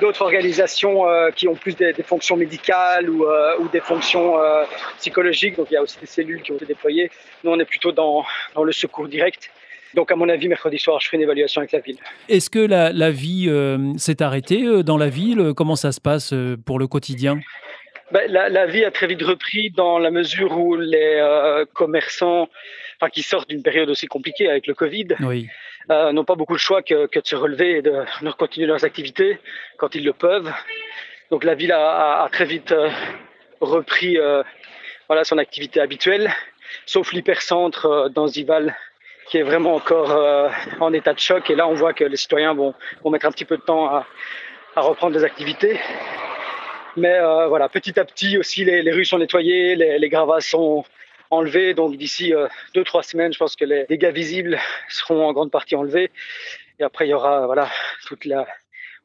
d'autres 0.00 0.22
organisations 0.22 1.08
euh, 1.08 1.30
qui 1.30 1.48
ont 1.48 1.54
plus 1.54 1.76
des, 1.76 1.92
des 1.92 2.02
fonctions 2.02 2.36
médicales 2.36 3.08
ou, 3.10 3.24
euh, 3.24 3.58
ou 3.58 3.68
des 3.68 3.80
fonctions 3.80 4.38
euh, 4.38 4.64
psychologiques. 4.98 5.56
Donc 5.56 5.68
il 5.70 5.74
y 5.74 5.76
a 5.76 5.82
aussi 5.82 5.98
des 6.00 6.06
cellules 6.06 6.42
qui 6.42 6.52
ont 6.52 6.56
été 6.56 6.66
déployées. 6.66 7.10
Nous, 7.44 7.50
on 7.50 7.58
est 7.58 7.64
plutôt 7.64 7.92
dans, 7.92 8.24
dans 8.54 8.64
le 8.64 8.72
secours 8.72 9.08
direct. 9.08 9.50
Donc, 9.94 10.12
à 10.12 10.16
mon 10.16 10.28
avis, 10.28 10.48
mercredi 10.48 10.78
soir, 10.78 11.00
je 11.00 11.06
ferai 11.06 11.16
une 11.16 11.22
évaluation 11.22 11.60
avec 11.60 11.72
la 11.72 11.78
ville. 11.78 11.96
Est-ce 12.28 12.50
que 12.50 12.58
la, 12.58 12.92
la 12.92 13.10
vie 13.10 13.46
euh, 13.48 13.96
s'est 13.96 14.20
arrêtée 14.20 14.82
dans 14.82 14.98
la 14.98 15.08
ville? 15.08 15.54
Comment 15.56 15.76
ça 15.76 15.92
se 15.92 16.00
passe 16.00 16.34
pour 16.66 16.78
le 16.78 16.86
quotidien? 16.86 17.40
Ben, 18.10 18.30
la, 18.30 18.48
la, 18.48 18.66
vie 18.66 18.84
a 18.84 18.90
très 18.90 19.06
vite 19.06 19.22
repris 19.22 19.70
dans 19.70 19.98
la 19.98 20.10
mesure 20.10 20.58
où 20.58 20.76
les 20.76 21.18
euh, 21.20 21.66
commerçants, 21.74 22.48
enfin, 22.98 23.10
qui 23.10 23.22
sortent 23.22 23.50
d'une 23.50 23.62
période 23.62 23.90
aussi 23.90 24.06
compliquée 24.06 24.48
avec 24.48 24.66
le 24.66 24.74
Covid, 24.74 25.08
oui. 25.20 25.48
Euh, 25.90 26.12
n'ont 26.12 26.24
pas 26.24 26.34
beaucoup 26.34 26.54
de 26.54 26.58
choix 26.58 26.82
que, 26.82 27.06
de 27.06 27.26
se 27.26 27.36
relever 27.36 27.78
et 27.78 27.82
de, 27.82 28.04
continuer 28.36 28.66
leurs 28.66 28.84
activités 28.84 29.38
quand 29.78 29.94
ils 29.94 30.04
le 30.04 30.12
peuvent. 30.12 30.52
Donc 31.30 31.44
la 31.44 31.54
ville 31.54 31.72
a, 31.72 32.28
très 32.30 32.44
vite 32.44 32.72
euh, 32.72 32.90
repris 33.60 34.18
euh, 34.18 34.42
voilà, 35.08 35.24
son 35.24 35.38
activité 35.38 35.80
habituelle, 35.80 36.30
sauf 36.84 37.12
l'hypercentre 37.12 38.10
dans 38.10 38.26
Zival 38.26 38.76
qui 39.30 39.38
est 39.38 39.42
vraiment 39.42 39.74
encore 39.74 40.10
en 40.80 40.90
état 40.94 41.12
de 41.12 41.18
choc. 41.18 41.50
Et 41.50 41.54
là, 41.54 41.68
on 41.68 41.74
voit 41.74 41.92
que 41.92 42.04
les 42.04 42.16
citoyens 42.16 42.54
vont, 42.54 42.72
vont 43.04 43.10
mettre 43.10 43.26
un 43.26 43.30
petit 43.30 43.44
peu 43.44 43.58
de 43.58 43.62
temps 43.62 43.86
à, 43.86 44.06
à 44.74 44.80
reprendre 44.80 45.14
des 45.14 45.22
activités. 45.22 45.78
Mais 46.96 47.20
voilà, 47.46 47.68
petit 47.68 48.00
à 48.00 48.06
petit 48.06 48.38
aussi, 48.38 48.64
les, 48.64 48.80
les 48.80 48.90
rues 48.90 49.04
sont 49.04 49.18
nettoyées, 49.18 49.76
les, 49.76 49.98
les, 49.98 50.08
gravats 50.08 50.40
sont 50.40 50.82
enlevés. 51.30 51.74
Donc 51.74 51.96
d'ici 51.96 52.34
euh, 52.34 52.48
deux 52.74 52.84
trois 52.84 53.02
semaines, 53.02 53.32
je 53.32 53.38
pense 53.38 53.56
que 53.56 53.64
les 53.64 53.86
dégâts 53.86 54.12
visibles 54.12 54.58
seront 54.88 55.26
en 55.26 55.32
grande 55.32 55.50
partie 55.50 55.76
enlevés. 55.76 56.10
Et 56.78 56.84
après, 56.84 57.06
il 57.06 57.10
y 57.10 57.14
aura 57.14 57.46
voilà 57.46 57.68
toute 58.06 58.24
la 58.24 58.46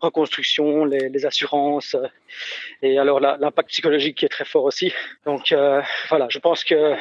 reconstruction, 0.03 0.85
les, 0.85 1.25
assurances 1.25 1.95
euh, 1.95 2.07
et 2.81 2.97
alors 2.97 3.19
l'impact 3.19 3.69
psychologique 3.69 4.17
qui 4.17 4.25
est 4.25 4.29
très 4.29 4.45
fort 4.45 4.65
aussi. 4.65 4.93
Donc 5.25 5.51
euh, 5.51 5.81
voilà, 6.09 6.27
je 6.29 6.39
pense 6.39 6.63
que 6.63 6.95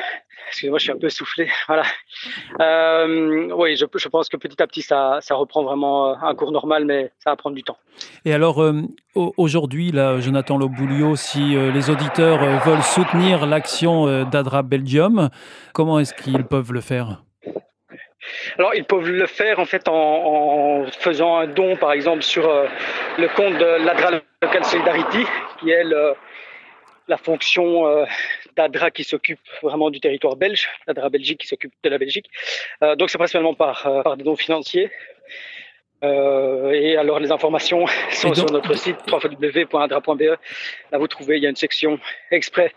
excusez-moi, 0.48 0.78
je 0.78 0.84
suis 0.84 0.92
un 0.92 0.98
peu 0.98 1.08
soufflé. 1.08 1.48
Voilà. 1.66 1.84
Euh, 2.60 3.50
oui, 3.54 3.76
je, 3.76 4.08
pense 4.08 4.28
que 4.28 4.36
petit 4.36 4.62
à 4.62 4.66
petit, 4.66 4.82
ça, 4.82 5.20
reprend 5.30 5.62
vraiment 5.64 6.22
un 6.22 6.34
cours 6.34 6.52
normal, 6.52 6.84
mais 6.84 7.10
ça 7.18 7.30
va 7.30 7.36
prendre 7.36 7.56
du 7.56 7.62
temps. 7.62 7.78
Et 8.24 8.32
alors, 8.34 8.62
aujourd'hui, 9.14 9.92
là, 9.92 10.20
Jonathan 10.20 10.58
Loboulio, 10.58 11.16
si 11.16 11.54
les 11.54 11.90
auditeurs 11.90 12.60
veulent 12.60 12.82
soutenir 12.82 13.46
l'action 13.46 14.24
d'Adra 14.24 14.62
Belgium, 14.62 15.30
comment 15.72 15.98
est-ce 16.00 16.12
qu'ils 16.14 16.44
peuvent 16.44 16.72
le 16.72 16.80
faire? 16.80 17.22
Alors, 18.58 18.74
ils 18.74 18.84
peuvent 18.84 19.08
le 19.08 19.26
faire 19.26 19.58
en 19.58 19.64
fait 19.64 19.88
en, 19.88 19.94
en 19.94 20.86
faisant 20.86 21.36
un 21.36 21.46
don, 21.46 21.76
par 21.76 21.92
exemple, 21.92 22.22
sur 22.22 22.48
euh, 22.48 22.66
le 23.18 23.28
compte 23.28 23.54
de 23.54 23.84
l'Adra 23.84 24.10
Local 24.42 24.64
Solidarity, 24.64 25.24
qui 25.58 25.70
est 25.70 25.84
le, 25.84 26.14
la 27.08 27.16
fonction 27.16 27.86
euh, 27.86 28.04
d'ADRA 28.56 28.90
qui 28.90 29.04
s'occupe 29.04 29.40
vraiment 29.62 29.90
du 29.90 30.00
territoire 30.00 30.36
belge, 30.36 30.68
l'ADRA 30.86 31.08
Belgique 31.08 31.40
qui 31.40 31.46
s'occupe 31.46 31.72
de 31.82 31.88
la 31.88 31.98
Belgique. 31.98 32.28
Euh, 32.82 32.94
donc, 32.96 33.10
c'est 33.10 33.18
principalement 33.18 33.54
par, 33.54 33.82
par 34.04 34.16
des 34.16 34.24
dons 34.24 34.36
financiers. 34.36 34.90
et 36.02 36.96
alors, 36.96 37.20
les 37.20 37.32
informations 37.32 37.86
sont 38.10 38.28
donc, 38.28 38.36
sur 38.36 38.50
notre 38.50 38.74
site 38.74 38.98
www.adra.be. 39.10 40.22
Là, 40.90 40.98
vous 40.98 41.08
trouvez, 41.08 41.38
il 41.38 41.42
y 41.42 41.46
a 41.46 41.50
une 41.50 41.56
section 41.56 41.98
exprès 42.30 42.72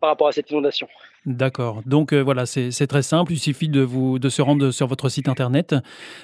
par, 0.00 0.10
rapport 0.10 0.28
à 0.28 0.32
cette 0.32 0.50
inondation. 0.50 0.88
D'accord. 1.26 1.82
Donc 1.84 2.12
euh, 2.12 2.20
voilà, 2.20 2.46
c'est 2.46 2.86
très 2.86 3.02
simple. 3.02 3.32
Il 3.32 3.38
suffit 3.38 3.68
de, 3.68 3.82
vous, 3.82 4.18
de 4.18 4.28
se 4.28 4.40
rendre 4.40 4.70
sur 4.70 4.86
votre 4.86 5.08
site 5.08 5.28
internet. 5.28 5.74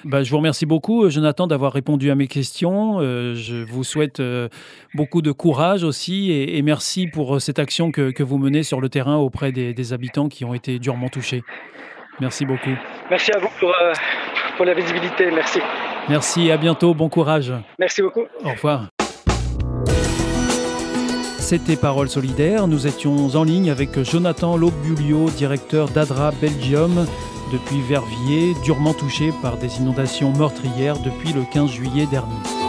Bah, 0.03 0.23
je 0.23 0.31
vous 0.31 0.37
remercie 0.37 0.65
beaucoup, 0.65 1.09
Jonathan, 1.09 1.47
d'avoir 1.47 1.73
répondu 1.73 2.09
à 2.11 2.15
mes 2.15 2.27
questions. 2.27 2.99
Euh, 2.99 3.35
je 3.35 3.55
vous 3.55 3.83
souhaite 3.83 4.19
euh, 4.19 4.49
beaucoup 4.93 5.21
de 5.21 5.31
courage 5.31 5.83
aussi 5.83 6.31
et, 6.31 6.57
et 6.57 6.61
merci 6.61 7.07
pour 7.07 7.41
cette 7.41 7.59
action 7.59 7.91
que, 7.91 8.11
que, 8.11 8.23
vous 8.23 8.37
menez 8.37 8.63
sur 8.63 8.81
le 8.81 8.89
terrain 8.89 9.17
auprès 9.17 9.51
des, 9.51 9.73
des, 9.73 9.93
habitants 9.93 10.29
qui 10.29 10.45
ont 10.45 10.53
été 10.53 10.79
durement 10.79 11.09
touchés. 11.09 11.43
Merci 12.19 12.45
beaucoup. 12.45 12.75
Merci 13.09 13.31
à 13.33 13.39
vous 13.39 13.49
pour, 13.59 13.69
euh, 13.69 13.93
pour 14.57 14.65
la 14.65 14.73
visibilité. 14.73 15.29
Merci. 15.31 15.59
Merci. 16.09 16.51
À 16.51 16.57
bientôt. 16.57 16.93
Bon 16.93 17.09
courage. 17.09 17.53
Merci 17.79 18.01
beaucoup. 18.01 18.25
Au 18.43 18.49
revoir. 18.49 18.94
C'était 21.45 21.75
Parole 21.75 22.09
solidaire. 22.09 22.67
Nous 22.67 22.87
étions 22.87 23.35
en 23.35 23.43
ligne 23.43 23.69
avec 23.69 24.01
Jonathan 24.01 24.57
Lobulio, 24.57 25.29
directeur 25.29 25.87
d'Adra 25.89 26.31
Belgium. 26.41 27.05
depuis 27.53 27.81
Verviers, 27.87 28.55
durement 28.63 28.95
touché 28.95 29.31
par 29.43 29.57
des 29.57 29.77
inondations 29.77 30.33
meurtrières 30.33 30.97
depuis 30.97 31.33
le 31.33 31.43
15 31.53 31.69
juillet 31.69 32.07
dernier. 32.07 32.64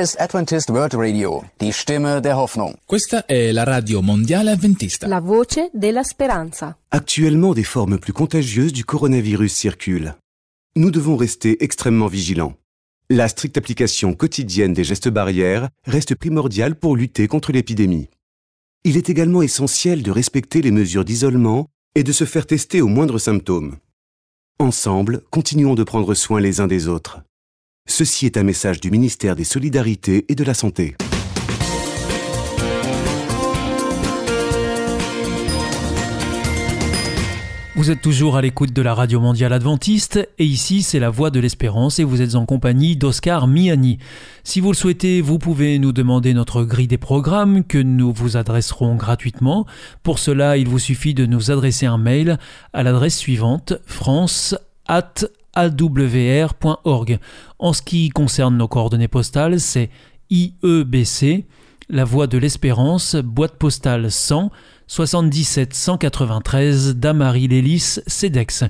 Adventist 0.00 0.70
World 0.70 0.94
Radio, 0.94 1.44
die 1.58 1.72
Stimme 1.72 2.22
der 2.22 2.38
Hoffnung. 2.38 2.74
Questa 2.86 3.26
è 3.26 3.52
la 3.52 3.64
radio 3.64 4.00
mondiale 4.00 4.50
adventista. 4.50 5.06
La 5.06 5.20
voce 5.20 5.68
della 5.74 6.02
speranza. 6.02 6.74
Actuellement, 6.88 7.52
des 7.54 7.66
formes 7.66 7.98
plus 7.98 8.14
contagieuses 8.14 8.72
du 8.72 8.84
coronavirus 8.84 9.52
circulent. 9.52 10.16
Nous 10.74 10.90
devons 10.90 11.16
rester 11.16 11.62
extrêmement 11.62 12.08
vigilants. 12.08 12.54
La 13.10 13.28
stricte 13.28 13.58
application 13.58 14.14
quotidienne 14.14 14.72
des 14.72 14.84
gestes 14.84 15.10
barrières 15.10 15.68
reste 15.84 16.14
primordiale 16.14 16.76
pour 16.76 16.96
lutter 16.96 17.28
contre 17.28 17.52
l'épidémie. 17.52 18.08
Il 18.84 18.96
est 18.96 19.10
également 19.10 19.42
essentiel 19.42 20.02
de 20.02 20.10
respecter 20.10 20.62
les 20.62 20.70
mesures 20.70 21.04
d'isolement 21.04 21.66
et 21.94 22.04
de 22.04 22.12
se 22.12 22.24
faire 22.24 22.46
tester 22.46 22.80
aux 22.80 22.88
moindres 22.88 23.20
symptômes. 23.20 23.76
Ensemble, 24.58 25.20
continuons 25.30 25.74
de 25.74 25.84
prendre 25.84 26.14
soin 26.14 26.40
les 26.40 26.60
uns 26.60 26.66
des 26.66 26.88
autres. 26.88 27.20
Ceci 27.86 28.26
est 28.26 28.36
un 28.36 28.42
message 28.42 28.80
du 28.80 28.90
ministère 28.90 29.36
des 29.36 29.44
Solidarités 29.44 30.24
et 30.28 30.34
de 30.34 30.44
la 30.44 30.54
Santé. 30.54 30.96
Vous 37.76 37.90
êtes 37.90 38.00
toujours 38.02 38.36
à 38.36 38.42
l'écoute 38.42 38.72
de 38.72 38.82
la 38.82 38.94
Radio 38.94 39.20
Mondiale 39.20 39.52
Adventiste 39.54 40.28
et 40.38 40.44
ici 40.44 40.82
c'est 40.82 40.98
la 40.98 41.10
Voix 41.10 41.30
de 41.30 41.40
l'Espérance 41.40 41.98
et 41.98 42.04
vous 42.04 42.20
êtes 42.20 42.34
en 42.34 42.46
compagnie 42.46 42.96
d'Oscar 42.96 43.46
Miani. 43.46 43.98
Si 44.44 44.60
vous 44.60 44.70
le 44.72 44.76
souhaitez, 44.76 45.20
vous 45.20 45.38
pouvez 45.38 45.78
nous 45.78 45.92
demander 45.92 46.34
notre 46.34 46.62
grille 46.62 46.88
des 46.88 46.98
programmes 46.98 47.64
que 47.64 47.78
nous 47.78 48.12
vous 48.12 48.36
adresserons 48.36 48.96
gratuitement. 48.96 49.66
Pour 50.02 50.18
cela, 50.18 50.58
il 50.58 50.68
vous 50.68 50.78
suffit 50.78 51.14
de 51.14 51.26
nous 51.26 51.50
adresser 51.50 51.86
un 51.86 51.98
mail 51.98 52.38
à 52.72 52.82
l'adresse 52.82 53.16
suivante 53.16 53.72
france 53.86 54.54
at 54.86 55.24
awr.org. 55.54 57.18
En 57.58 57.72
ce 57.72 57.82
qui 57.82 58.08
concerne 58.10 58.56
nos 58.56 58.68
coordonnées 58.68 59.08
postales, 59.08 59.60
c'est 59.60 59.90
IEBC, 60.30 61.46
La 61.88 62.04
Voie 62.04 62.26
de 62.26 62.38
l'Espérance, 62.38 63.16
boîte 63.16 63.56
postale 63.56 64.10
100 64.10 64.50
77 64.86 65.72
193 65.72 66.96
Damary 66.96 67.46
Lélis, 67.46 68.00
CEDEX. 68.08 68.64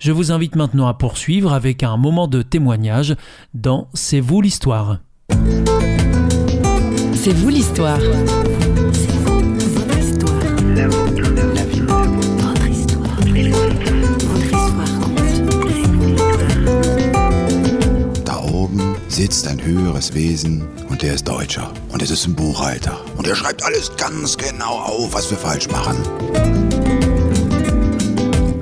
Je 0.00 0.10
vous 0.10 0.32
invite 0.32 0.56
maintenant 0.56 0.88
à 0.88 0.94
poursuivre 0.94 1.52
avec 1.52 1.84
un 1.84 1.96
moment 1.96 2.26
de 2.26 2.42
témoignage 2.42 3.14
dans 3.54 3.88
C'est 3.94 4.18
vous 4.18 4.40
l'histoire. 4.40 4.98
C'est 7.14 7.34
vous 7.34 7.50
l'histoire. 7.50 8.00
Ein 19.20 19.62
höheres 19.62 20.14
Wesen 20.14 20.66
und 20.88 21.02
der 21.02 21.12
ist 21.12 21.28
Deutscher. 21.28 21.70
Und 21.92 22.00
es 22.00 22.10
ist 22.10 22.34
Buchhalter. 22.34 22.98
Und 23.18 23.28
er 23.28 23.36
schreibt 23.36 23.62
alles 23.62 23.94
ganz 23.98 24.38
genau 24.38 24.78
auf, 24.78 25.12
was. 25.12 25.30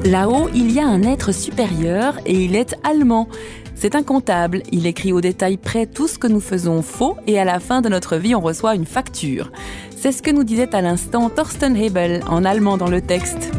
Là-haut, 0.05 0.51
il 0.53 0.73
y 0.73 0.81
a 0.81 0.89
un 0.89 1.05
être 1.05 1.31
supérieur 1.31 2.19
et 2.27 2.45
il 2.45 2.57
est 2.57 2.75
allemand. 2.83 3.29
C'est 3.77 3.95
un 3.95 4.03
comptable, 4.03 4.65
il 4.73 4.89
écrit 4.89 5.13
au 5.13 5.21
détail 5.21 5.59
près 5.59 5.87
tout 5.87 6.09
ce 6.09 6.19
que 6.19 6.27
nous 6.27 6.41
faisons 6.41 6.83
faux 6.83 7.17
et 7.29 7.39
à 7.39 7.45
la 7.45 7.61
fin 7.61 7.81
de 7.81 7.89
notre 7.89 8.17
vie 8.17 8.35
on 8.35 8.41
reçoit 8.41 8.75
une 8.75 8.87
facture. 8.87 9.53
C'est 9.97 10.11
ce 10.11 10.23
que 10.23 10.33
nous 10.33 10.43
disait 10.43 10.75
à 10.75 10.83
l'instant 10.83 11.31
Thorsten 11.31 11.77
Hebel 11.77 12.25
en 12.29 12.45
allemand 12.45 12.77
dans 12.77 12.89
le 12.89 13.01
texte. 13.01 13.53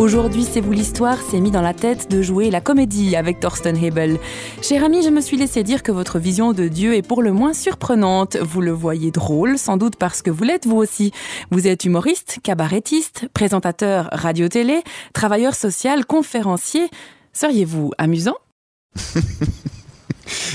Aujourd'hui, 0.00 0.46
c'est 0.50 0.62
vous 0.62 0.72
l'histoire 0.72 1.20
s'est 1.20 1.40
mis 1.40 1.50
dans 1.50 1.60
la 1.60 1.74
tête 1.74 2.10
de 2.10 2.22
jouer 2.22 2.50
la 2.50 2.62
comédie 2.62 3.16
avec 3.16 3.38
Thorsten 3.38 3.76
Hebel. 3.76 4.18
Cher 4.62 4.82
ami, 4.82 5.02
je 5.02 5.10
me 5.10 5.20
suis 5.20 5.36
laissé 5.36 5.62
dire 5.62 5.82
que 5.82 5.92
votre 5.92 6.18
vision 6.18 6.54
de 6.54 6.68
Dieu 6.68 6.94
est 6.94 7.06
pour 7.06 7.20
le 7.20 7.34
moins 7.34 7.52
surprenante. 7.52 8.38
Vous 8.38 8.62
le 8.62 8.70
voyez 8.70 9.10
drôle, 9.10 9.58
sans 9.58 9.76
doute 9.76 9.96
parce 9.96 10.22
que 10.22 10.30
vous 10.30 10.42
l'êtes 10.42 10.66
vous 10.66 10.78
aussi. 10.78 11.12
Vous 11.50 11.66
êtes 11.66 11.84
humoriste, 11.84 12.38
cabarettiste, 12.42 13.28
présentateur 13.34 14.08
radio-télé, 14.12 14.80
travailleur 15.12 15.54
social, 15.54 16.06
conférencier. 16.06 16.88
Seriez-vous 17.34 17.92
amusant? 17.98 18.36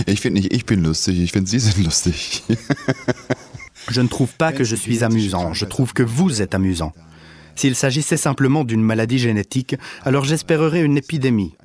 Ich 0.08 0.22
finde 0.22 0.40
nicht, 0.40 0.54
ich 0.54 0.66
bin 0.66 0.82
lustig, 0.82 1.20
ich 1.20 1.34
finde, 1.34 1.50
Sie 1.50 1.60
sind 1.60 1.78
lustig. 1.78 2.44
Je 3.90 4.02
ne 4.02 4.08
trouve 4.08 4.34
pas 4.38 4.54
que 4.54 4.64
je 4.64 4.76
suis 4.76 5.04
amusant, 5.04 5.54
je 5.54 5.66
trouve 5.66 5.94
que 5.94 6.02
vous 6.02 6.42
êtes 6.42 6.56
amusant. 6.56 6.94
S'il 7.56 7.76
s'agissait 7.76 8.18
simplement 8.18 8.64
d'une 8.64 8.82
maladie 8.82 9.20
génétique, 9.20 9.76
alors 10.04 10.26
j'espérerais 10.26 10.82
une 10.82 10.98
épidémie. 10.98 11.56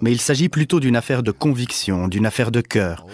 Mais 0.00 0.12
il 0.12 0.20
s'agit 0.20 0.48
plutôt 0.48 0.80
d'une 0.80 0.96
affaire 0.96 1.22
de 1.22 1.32
conviction, 1.32 2.08
d'une 2.08 2.26
affaire 2.26 2.50
de 2.50 2.60
cœur. 2.60 3.06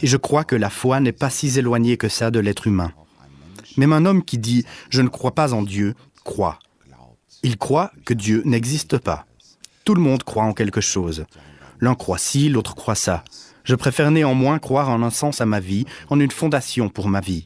Et 0.00 0.06
je 0.06 0.16
crois 0.16 0.44
que 0.44 0.56
la 0.56 0.70
foi 0.70 1.00
n'est 1.00 1.12
pas 1.12 1.30
si 1.30 1.58
éloignée 1.58 1.96
que 1.96 2.08
ça 2.08 2.30
de 2.30 2.40
l'être 2.40 2.66
humain. 2.66 2.92
Même 3.76 3.92
un 3.92 4.04
homme 4.04 4.24
qui 4.24 4.38
dit⁇ 4.38 4.60
Je 4.90 5.02
ne 5.02 5.08
crois 5.08 5.34
pas 5.34 5.54
en 5.54 5.62
Dieu⁇ 5.62 5.90
croit. 6.24 6.58
Il 7.42 7.58
croit 7.58 7.90
que 8.04 8.14
Dieu 8.14 8.42
n'existe 8.44 8.98
pas. 8.98 9.26
Tout 9.84 9.94
le 9.94 10.00
monde 10.00 10.22
croit 10.22 10.44
en 10.44 10.52
quelque 10.52 10.80
chose. 10.80 11.24
L'un 11.80 11.94
croit 11.94 12.18
ci, 12.18 12.48
l'autre 12.48 12.76
croit 12.76 12.94
ça. 12.94 13.24
Je 13.64 13.74
préfère 13.74 14.10
néanmoins 14.10 14.58
croire 14.58 14.88
en 14.88 15.02
un 15.02 15.10
sens 15.10 15.40
à 15.40 15.46
ma 15.46 15.60
vie, 15.60 15.84
en 16.08 16.20
une 16.20 16.30
fondation 16.30 16.88
pour 16.88 17.08
ma 17.08 17.20
vie. 17.20 17.44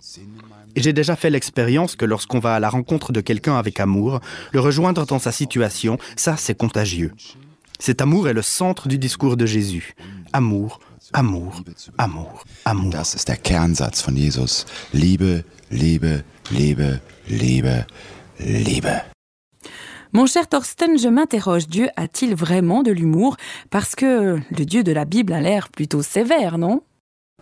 Et 0.77 0.83
j'ai 0.83 0.93
déjà 0.93 1.17
fait 1.17 1.31
l'expérience 1.31 1.97
que 1.97 2.05
lorsqu'on 2.05 2.39
va 2.39 2.55
à 2.55 2.61
la 2.61 2.69
rencontre 2.69 3.11
de 3.11 3.23
quelqu'un 3.23 3.57
avec 3.57 3.81
amour, 3.81 4.21
le 4.53 4.61
rejoindre 4.61 5.07
dans 5.07 5.19
sa 5.19 5.33
situation, 5.33 5.97
ça 6.17 6.37
c'est 6.37 6.55
contagieux. 6.55 7.13
Cet 7.79 8.03
amour 8.03 8.29
est 8.29 8.35
le 8.35 8.43
centre 8.43 8.87
du 8.87 8.99
discours 8.99 9.39
de 9.39 9.47
Jésus. 9.47 9.95
Amour, 10.35 10.81
amour, 11.15 11.63
amour, 11.97 12.45
amour. 12.67 12.91
Das 12.91 13.15
ist 13.15 13.29
der 13.29 13.39
Kernsatz 13.39 14.03
von 14.03 14.17
Jesus. 14.17 14.67
Liebe, 14.93 15.45
Liebe, 15.71 16.25
Liebe, 16.51 17.01
Liebe, 17.29 17.87
Liebe. 18.39 19.03
Mon 20.13 20.27
cher 20.27 20.47
Thorsten, 20.49 20.99
je 20.99 21.09
m'interroge, 21.09 21.69
Dieu 21.69 21.89
a-t-il 21.97 22.35
vraiment 22.35 22.83
de 22.83 22.93
l'humour? 22.93 23.37
Parce 23.71 23.95
que 23.95 24.39
le 24.51 24.65
Dieu 24.65 24.83
de 24.83 24.93
la 24.93 25.05
Bible 25.05 25.33
a 25.33 25.41
l'air 25.41 25.69
plutôt 25.69 26.03
sévère, 26.03 26.59
non? 26.59 26.83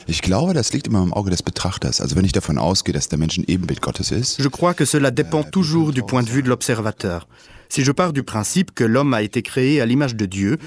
Ich 0.06 0.20
glaube, 0.20 0.52
das 0.52 0.72
liegt 0.72 0.86
immer 0.86 1.02
im 1.02 1.12
Auge 1.12 1.30
des 1.30 1.42
Betrachters. 1.42 2.00
Also 2.00 2.16
wenn 2.16 2.24
ich 2.24 2.32
davon 2.32 2.58
ausgehe, 2.58 2.92
dass 2.92 3.08
der 3.08 3.18
Mensch 3.18 3.38
ein 3.38 3.44
Ebenbild 3.46 3.80
Gottes 3.80 4.10
ist. 4.10 4.38
Je 4.38 4.48
crois 4.48 4.74
que 4.74 4.84
cela 4.84 5.10
dépend 5.10 5.44
toujours 5.44 5.92
du 5.92 6.02
point 6.02 6.22
de 6.22 6.28
vue 6.28 6.42
de 6.42 6.48
l'observateur. 6.48 7.26
Si 7.70 7.82
je 7.84 7.92
pars 7.92 8.12
du 8.12 8.22
principe 8.22 8.74
que 8.74 8.84
l'homme 8.84 9.14
a 9.14 9.22
été 9.22 9.42
créé 9.42 9.80
à 9.80 9.86
l'image 9.86 10.14
de 10.14 10.26
Dieu, 10.26 10.58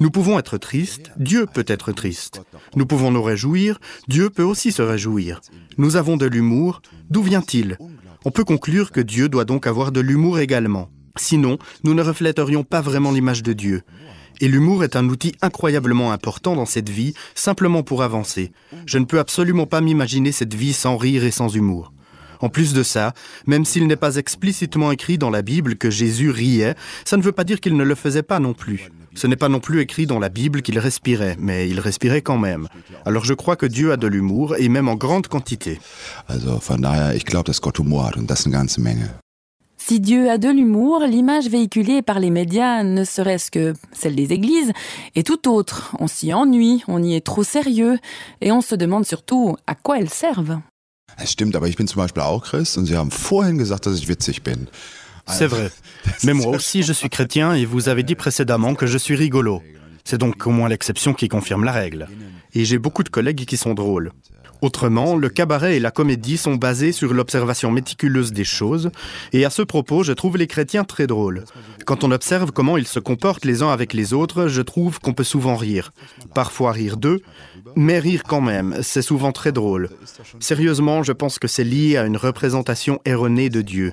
nous 0.00 0.10
pouvons 0.10 0.38
être 0.38 0.58
tristes, 0.58 1.10
Dieu 1.16 1.46
peut 1.52 1.64
être 1.66 1.92
triste. 1.92 2.42
Nous 2.76 2.86
pouvons 2.86 3.10
nous 3.10 3.22
réjouir, 3.22 3.80
Dieu 4.08 4.30
peut 4.30 4.44
aussi 4.44 4.70
se 4.70 4.82
réjouir. 4.82 5.40
Nous 5.76 5.96
avons 5.96 6.16
de 6.16 6.26
l'humour, 6.26 6.80
d'où 7.10 7.22
vient-il? 7.22 7.76
On 8.24 8.30
peut 8.30 8.44
conclure 8.44 8.92
que 8.92 9.00
Dieu 9.00 9.28
doit 9.28 9.44
donc 9.44 9.66
avoir 9.66 9.92
de 9.92 10.00
l'humour 10.00 10.38
également. 10.38 10.88
Sinon, 11.16 11.58
nous 11.82 11.94
ne 11.94 12.02
reflèterions 12.02 12.64
pas 12.64 12.80
vraiment 12.80 13.12
l'image 13.12 13.42
de 13.42 13.52
Dieu. 13.52 13.82
Et 14.40 14.48
l'humour 14.48 14.84
est 14.84 14.96
un 14.96 15.08
outil 15.08 15.34
incroyablement 15.42 16.12
important 16.12 16.56
dans 16.56 16.66
cette 16.66 16.88
vie, 16.88 17.14
simplement 17.34 17.82
pour 17.82 18.02
avancer. 18.02 18.52
Je 18.86 18.98
ne 18.98 19.04
peux 19.04 19.18
absolument 19.18 19.66
pas 19.66 19.80
m'imaginer 19.80 20.32
cette 20.32 20.54
vie 20.54 20.72
sans 20.72 20.96
rire 20.96 21.24
et 21.24 21.30
sans 21.30 21.54
humour. 21.54 21.92
En 22.40 22.48
plus 22.48 22.74
de 22.74 22.82
ça, 22.82 23.14
même 23.46 23.64
s'il 23.64 23.86
n'est 23.86 23.96
pas 23.96 24.16
explicitement 24.16 24.92
écrit 24.92 25.18
dans 25.18 25.30
la 25.30 25.42
Bible 25.42 25.76
que 25.76 25.90
Jésus 25.90 26.30
riait, 26.30 26.74
ça 27.04 27.16
ne 27.16 27.22
veut 27.22 27.32
pas 27.32 27.44
dire 27.44 27.60
qu'il 27.60 27.76
ne 27.76 27.84
le 27.84 27.94
faisait 27.94 28.22
pas 28.22 28.38
non 28.38 28.52
plus. 28.52 28.90
Ce 29.14 29.26
n'est 29.26 29.36
pas 29.36 29.48
non 29.48 29.60
plus 29.60 29.80
écrit 29.80 30.06
dans 30.06 30.18
la 30.18 30.28
Bible 30.28 30.62
qu'il 30.62 30.78
respirait, 30.78 31.36
mais 31.38 31.68
il 31.68 31.78
respirait 31.80 32.22
quand 32.22 32.38
même. 32.38 32.68
Alors 33.06 33.24
je 33.24 33.32
crois 33.32 33.56
que 33.56 33.66
Dieu 33.66 33.92
a 33.92 33.96
de 33.96 34.08
l'humour, 34.08 34.56
et 34.58 34.68
même 34.68 34.88
en 34.88 34.96
grande 34.96 35.28
quantité. 35.28 35.78
Also. 36.28 36.60
Si 39.86 40.00
Dieu 40.00 40.30
a 40.30 40.38
de 40.38 40.48
l'humour, 40.48 41.00
l'image 41.06 41.50
véhiculée 41.50 42.00
par 42.00 42.18
les 42.18 42.30
médias, 42.30 42.82
ne 42.82 43.04
serait-ce 43.04 43.50
que 43.50 43.74
celle 43.92 44.16
des 44.16 44.32
églises, 44.32 44.72
est 45.14 45.26
tout 45.26 45.46
autre. 45.46 45.94
On 46.00 46.06
s'y 46.06 46.32
ennuie, 46.32 46.82
on 46.88 47.02
y 47.02 47.14
est 47.14 47.20
trop 47.20 47.42
sérieux, 47.42 47.98
et 48.40 48.50
on 48.50 48.62
se 48.62 48.74
demande 48.76 49.04
surtout 49.04 49.56
à 49.66 49.74
quoi 49.74 49.98
elles 49.98 50.08
servent. 50.08 50.58
C'est 55.26 55.46
vrai. 55.46 55.70
Mais 56.24 56.32
moi 56.32 56.56
aussi, 56.56 56.82
je 56.82 56.94
suis 56.94 57.10
chrétien 57.10 57.52
et 57.52 57.66
vous 57.66 57.90
avez 57.90 58.04
dit 58.04 58.14
précédemment 58.14 58.74
que 58.74 58.86
je 58.86 58.96
suis 58.96 59.16
rigolo. 59.16 59.60
C'est 60.02 60.16
donc 60.16 60.46
au 60.46 60.50
moins 60.50 60.70
l'exception 60.70 61.12
qui 61.12 61.28
confirme 61.28 61.62
la 61.64 61.72
règle. 61.72 62.08
Et 62.54 62.64
j'ai 62.64 62.78
beaucoup 62.78 63.02
de 63.02 63.10
collègues 63.10 63.44
qui 63.44 63.58
sont 63.58 63.74
drôles. 63.74 64.12
Autrement, 64.64 65.14
le 65.14 65.28
cabaret 65.28 65.76
et 65.76 65.78
la 65.78 65.90
comédie 65.90 66.38
sont 66.38 66.54
basés 66.54 66.92
sur 66.92 67.12
l'observation 67.12 67.70
méticuleuse 67.70 68.32
des 68.32 68.44
choses, 68.44 68.90
et 69.34 69.44
à 69.44 69.50
ce 69.50 69.60
propos, 69.60 70.02
je 70.02 70.14
trouve 70.14 70.38
les 70.38 70.46
chrétiens 70.46 70.84
très 70.84 71.06
drôles. 71.06 71.44
Quand 71.84 72.02
on 72.02 72.10
observe 72.10 72.50
comment 72.50 72.78
ils 72.78 72.86
se 72.86 72.98
comportent 72.98 73.44
les 73.44 73.62
uns 73.62 73.68
avec 73.68 73.92
les 73.92 74.14
autres, 74.14 74.48
je 74.48 74.62
trouve 74.62 75.00
qu'on 75.00 75.12
peut 75.12 75.22
souvent 75.22 75.56
rire. 75.56 75.92
Parfois 76.34 76.72
rire 76.72 76.96
d'eux, 76.96 77.20
mais 77.76 77.98
rire 77.98 78.22
quand 78.26 78.40
même, 78.40 78.78
c'est 78.80 79.02
souvent 79.02 79.32
très 79.32 79.52
drôle. 79.52 79.90
Sérieusement, 80.40 81.02
je 81.02 81.12
pense 81.12 81.38
que 81.38 81.46
c'est 81.46 81.62
lié 81.62 81.98
à 81.98 82.06
une 82.06 82.16
représentation 82.16 83.00
erronée 83.04 83.50
de 83.50 83.60
Dieu. 83.60 83.92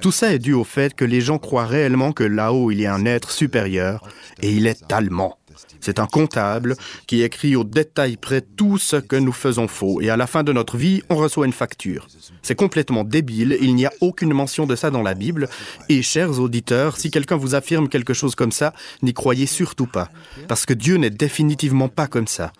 Tout 0.00 0.10
ça 0.10 0.34
est 0.34 0.40
dû 0.40 0.54
au 0.54 0.64
fait 0.64 0.94
que 0.94 1.04
les 1.04 1.20
gens 1.20 1.38
croient 1.38 1.66
réellement 1.66 2.10
que 2.10 2.24
là-haut 2.24 2.72
il 2.72 2.80
y 2.80 2.86
a 2.86 2.94
un 2.94 3.04
être 3.04 3.30
supérieur, 3.30 4.02
et 4.42 4.50
il 4.50 4.66
est 4.66 4.92
allemand. 4.92 5.36
C'est 5.80 5.98
un 5.98 6.06
comptable 6.06 6.76
qui 7.06 7.22
écrit 7.22 7.56
au 7.56 7.64
détail 7.64 8.16
près 8.16 8.40
tout 8.40 8.78
ce 8.78 8.96
que 8.96 9.16
nous 9.16 9.32
faisons 9.32 9.68
faux 9.68 10.00
et 10.00 10.10
à 10.10 10.16
la 10.16 10.26
fin 10.26 10.42
de 10.42 10.52
notre 10.52 10.76
vie, 10.76 11.02
on 11.08 11.16
reçoit 11.16 11.46
une 11.46 11.52
facture. 11.52 12.06
C'est 12.42 12.54
complètement 12.54 13.04
débile, 13.04 13.56
il 13.60 13.74
n'y 13.74 13.86
a 13.86 13.92
aucune 14.00 14.32
mention 14.32 14.66
de 14.66 14.76
ça 14.76 14.90
dans 14.90 15.02
la 15.02 15.14
Bible 15.14 15.48
et 15.88 16.02
chers 16.02 16.38
auditeurs, 16.40 16.96
si 16.96 17.10
quelqu'un 17.10 17.36
vous 17.36 17.54
affirme 17.54 17.88
quelque 17.88 18.14
chose 18.14 18.34
comme 18.34 18.52
ça, 18.52 18.72
n'y 19.02 19.12
croyez 19.12 19.46
surtout 19.46 19.86
pas 19.86 20.10
parce 20.48 20.66
que 20.66 20.74
Dieu 20.74 20.96
n'est 20.96 21.10
définitivement 21.10 21.88
pas 21.88 22.06
comme 22.06 22.26
ça. 22.26 22.52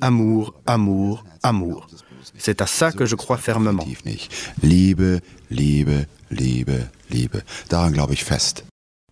Amour, 0.00 0.54
amour, 0.66 1.24
amour. 1.42 1.86
C'est 2.38 2.60
à 2.62 2.66
ça 2.66 2.92
que 2.92 3.04
je 3.04 3.16
crois 3.16 3.36
fermement. 3.36 3.84
Liebe, 4.62 5.20
Liebe, 5.50 6.04
Liebe, 6.30 6.86
Liebe. 7.10 7.42
Daran. 7.68 7.92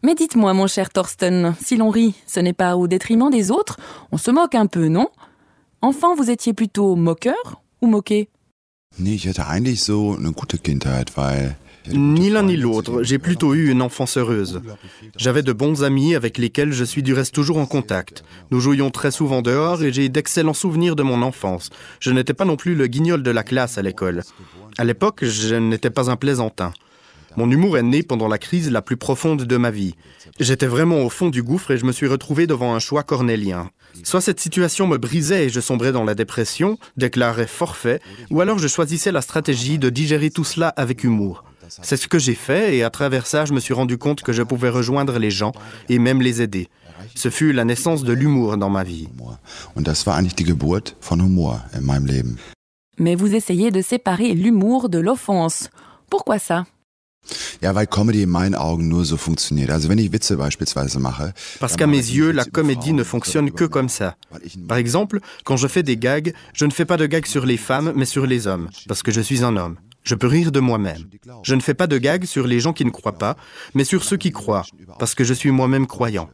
Mais 0.03 0.15
dites-moi, 0.15 0.55
mon 0.55 0.67
cher 0.67 0.89
Thorsten, 0.91 1.55
si 1.63 1.77
l'on 1.77 1.91
rit, 1.91 2.15
ce 2.27 2.41
n'est 2.41 2.55
pas 2.55 2.77
au 2.77 2.87
détriment 2.87 3.31
des 3.31 3.51
autres 3.51 3.77
On 4.13 4.17
se 4.17 4.31
moque 4.31 4.55
un 4.55 4.67
peu, 4.67 4.89
non? 4.89 5.09
Enfant, 5.83 6.15
vous 6.15 6.31
étiez 6.31 6.55
plutôt 6.55 6.97
moqueur 6.97 7.61
ou 7.83 7.87
moqué? 7.87 8.31
Ni 11.89 12.29
l'un 12.29 12.43
ni 12.43 12.57
l'autre, 12.57 13.03
j'ai 13.03 13.19
plutôt 13.19 13.55
eu 13.55 13.71
une 13.71 13.83
enfance 13.83 14.17
heureuse. 14.17 14.61
J'avais 15.17 15.43
de 15.43 15.53
bons 15.53 15.83
amis 15.83 16.15
avec 16.15 16.39
lesquels 16.39 16.73
je 16.73 16.85
suis 16.85 17.03
du 17.03 17.15
reste 17.15 17.35
toujours 17.35 17.59
en 17.59 17.67
contact. 17.67 18.23
Nous 18.51 18.61
jouions 18.61 18.91
très 18.91 19.11
souvent 19.11 19.43
dehors 19.43 19.83
et 19.83 19.93
j'ai 19.93 20.09
d'excellents 20.09 20.55
souvenirs 20.55 20.97
de 20.97 21.03
mon 21.03 21.23
enfance. 21.23 21.71
Je 21.99 22.11
n'étais 22.11 22.35
pas 22.35 22.45
non 22.45 22.57
plus 22.57 22.75
le 22.75 22.87
guignol 22.87 23.23
de 23.23 23.31
la 23.31 23.43
classe 23.43 23.79
à 23.79 23.83
l'école. 23.83 24.23
À 24.79 24.85
l'époque, 24.85 25.25
je 25.25 25.55
n'étais 25.55 25.91
pas 25.91 26.11
un 26.11 26.17
plaisantin. 26.17 26.73
Mon 27.37 27.51
humour 27.51 27.79
est 27.79 27.83
né 27.83 28.03
pendant 28.03 28.29
la 28.29 28.39
crise 28.39 28.71
la 28.71 28.83
plus 28.83 28.97
profonde 28.97 29.45
de 29.45 29.57
ma 29.57 29.71
vie. 29.71 29.95
J'étais 30.39 30.67
vraiment 30.67 31.03
au 31.03 31.11
fond 31.11 31.29
du 31.29 31.43
gouffre 31.43 31.71
et 31.71 31.79
je 31.79 31.85
me 31.85 31.93
suis 31.93 32.07
retrouvé 32.07 32.47
devant 32.47 32.75
un 32.75 32.79
choix 32.79 33.03
cornélien. 33.03 33.71
Soit 34.05 34.21
cette 34.21 34.41
situation 34.41 34.87
me 34.87 34.99
brisait 34.99 35.47
et 35.47 35.49
je 35.51 35.61
sombrais 35.61 35.93
dans 35.93 36.05
la 36.05 36.15
dépression, 36.15 36.79
déclarais 36.97 37.47
forfait, 37.47 38.01
ou 38.31 38.41
alors 38.41 38.59
je 38.59 38.69
choisissais 38.69 39.13
la 39.13 39.21
stratégie 39.21 39.79
de 39.79 39.91
digérer 39.91 40.31
tout 40.31 40.45
cela 40.45 40.69
avec 40.69 41.05
humour. 41.05 41.45
C'est 41.83 41.97
ce 41.97 42.09
que 42.09 42.19
j'ai 42.19 42.35
fait 42.35 42.77
et 42.77 42.83
à 42.83 42.91
travers 42.91 43.27
ça, 43.27 43.45
je 43.45 43.53
me 43.53 43.61
suis 43.61 43.75
rendu 43.75 43.97
compte 43.97 44.23
que 44.23 44.33
je 44.33 44.43
pouvais 44.43 44.71
rejoindre 44.71 45.19
les 45.19 45.31
gens 45.31 45.53
et 45.89 45.99
même 45.99 46.21
les 46.21 46.43
aider. 46.43 46.69
Ce 47.15 47.31
fut 47.31 47.53
la 47.53 47.65
naissance 47.65 48.03
de 48.03 48.13
l'humour 48.13 48.57
dans 48.57 48.71
ma 48.71 48.83
vie. 48.83 49.09
Mais 52.99 53.15
vous 53.15 53.35
essayez 53.35 53.71
de 53.71 53.81
séparer 53.81 54.35
l'humour 54.35 54.89
de 54.89 54.99
l'offense. 54.99 55.71
Pourquoi 56.11 56.39
ça? 56.39 56.67
Ja, 57.63 57.75
weil 57.75 57.87
Comedy 57.87 58.23
in 58.23 58.31
meinen 58.31 58.55
Augen 58.55 58.89
nur 58.89 59.05
so 59.05 59.17
funktioniert. 59.17 59.71
Also 59.71 59.89
wenn 59.89 59.99
ich 59.99 60.13
Witze 60.13 60.37
beispielsweise 60.37 60.99
mache. 60.99 61.33
Parce 61.59 61.77
qu'à 61.77 61.87
mes 61.87 61.99
yeux, 61.99 62.33
la 62.33 62.45
comédie 62.45 62.93
ne 62.93 63.05
fonctionne 63.05 63.51
que 63.51 63.65
comme 63.65 63.89
ça. 63.89 64.17
Par 64.67 64.79
exemple, 64.79 65.21
quand 65.45 65.57
je 65.57 65.69
fais 65.69 65.83
des 65.83 65.97
gags, 65.97 66.33
je 66.55 66.65
ne 66.65 66.71
fais 66.71 66.85
pas 66.87 66.97
de 66.97 67.07
gags 67.07 67.27
sur 67.27 67.45
les 67.45 67.59
femmes, 67.59 67.93
mais 67.95 68.07
sur 68.07 68.27
les 68.27 68.47
hommes, 68.47 68.69
parce 68.89 69.03
que 69.03 69.13
je 69.13 69.21
suis 69.21 69.45
un 69.45 69.57
homme. 69.57 69.77
Je 70.03 70.15
peux 70.15 70.27
rire 70.27 70.51
de 70.51 70.61
moi-même. 70.61 71.05
Je 71.43 71.55
ne 71.55 71.61
fais 71.61 71.75
pas 71.75 71.87
de 71.87 71.99
gags 71.99 72.25
sur 72.25 72.47
les 72.47 72.61
gens 72.61 72.73
qui 72.73 72.87
ne 72.87 72.91
croient 72.91 73.19
pas, 73.19 73.37
mais 73.75 73.85
sur 73.85 74.03
ceux 74.03 74.17
qui 74.17 74.33
croient, 74.33 74.65
parce 74.99 75.15
que 75.15 75.25
je 75.25 75.35
suis 75.35 75.51
moi-même 75.51 75.87
croyant. 75.87 76.31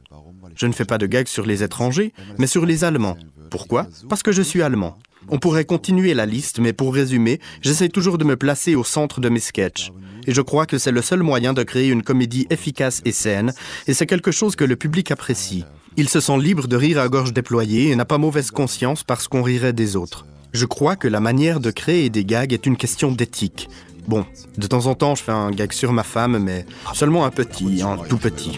Je 0.54 0.66
ne 0.66 0.72
fais 0.72 0.84
pas 0.84 0.98
de 0.98 1.06
gags 1.06 1.26
sur 1.26 1.44
les 1.44 1.62
étrangers, 1.64 2.12
mais 2.38 2.46
sur 2.46 2.64
les 2.64 2.84
Allemands. 2.84 3.16
Pourquoi? 3.50 3.86
Parce 4.08 4.22
que 4.22 4.32
je 4.32 4.42
suis 4.42 4.62
allemand. 4.62 4.96
On 5.28 5.38
pourrait 5.38 5.64
continuer 5.64 6.14
la 6.14 6.26
liste, 6.26 6.60
mais 6.60 6.72
pour 6.72 6.94
résumer, 6.94 7.40
j'essaie 7.60 7.88
toujours 7.88 8.18
de 8.18 8.24
me 8.24 8.36
placer 8.36 8.74
au 8.74 8.84
centre 8.84 9.20
de 9.20 9.28
mes 9.28 9.40
sketchs. 9.40 9.90
Et 10.26 10.34
je 10.34 10.40
crois 10.40 10.66
que 10.66 10.78
c'est 10.78 10.92
le 10.92 11.02
seul 11.02 11.22
moyen 11.22 11.52
de 11.52 11.62
créer 11.62 11.88
une 11.88 12.02
comédie 12.02 12.46
efficace 12.50 13.02
et 13.04 13.12
saine, 13.12 13.52
et 13.86 13.94
c'est 13.94 14.06
quelque 14.06 14.30
chose 14.30 14.56
que 14.56 14.64
le 14.64 14.76
public 14.76 15.10
apprécie. 15.10 15.64
Il 15.96 16.08
se 16.08 16.20
sent 16.20 16.38
libre 16.38 16.68
de 16.68 16.76
rire 16.76 17.00
à 17.00 17.08
gorge 17.08 17.32
déployée 17.32 17.90
et 17.90 17.96
n'a 17.96 18.04
pas 18.04 18.18
mauvaise 18.18 18.50
conscience 18.50 19.02
parce 19.02 19.28
qu'on 19.28 19.42
rirait 19.42 19.72
des 19.72 19.96
autres. 19.96 20.26
Je 20.52 20.66
crois 20.66 20.96
que 20.96 21.08
la 21.08 21.20
manière 21.20 21.58
de 21.58 21.70
créer 21.70 22.08
des 22.08 22.24
gags 22.24 22.52
est 22.52 22.66
une 22.66 22.76
question 22.76 23.10
d'éthique. 23.10 23.68
Bon, 24.06 24.24
de 24.56 24.66
temps 24.66 24.86
en 24.86 24.94
temps, 24.94 25.14
je 25.16 25.22
fais 25.22 25.32
un 25.32 25.50
gag 25.50 25.72
sur 25.72 25.92
ma 25.92 26.04
femme, 26.04 26.38
mais 26.38 26.64
seulement 26.94 27.24
un 27.24 27.30
petit, 27.30 27.82
un 27.82 27.96
tout 27.96 28.18
petit. 28.18 28.56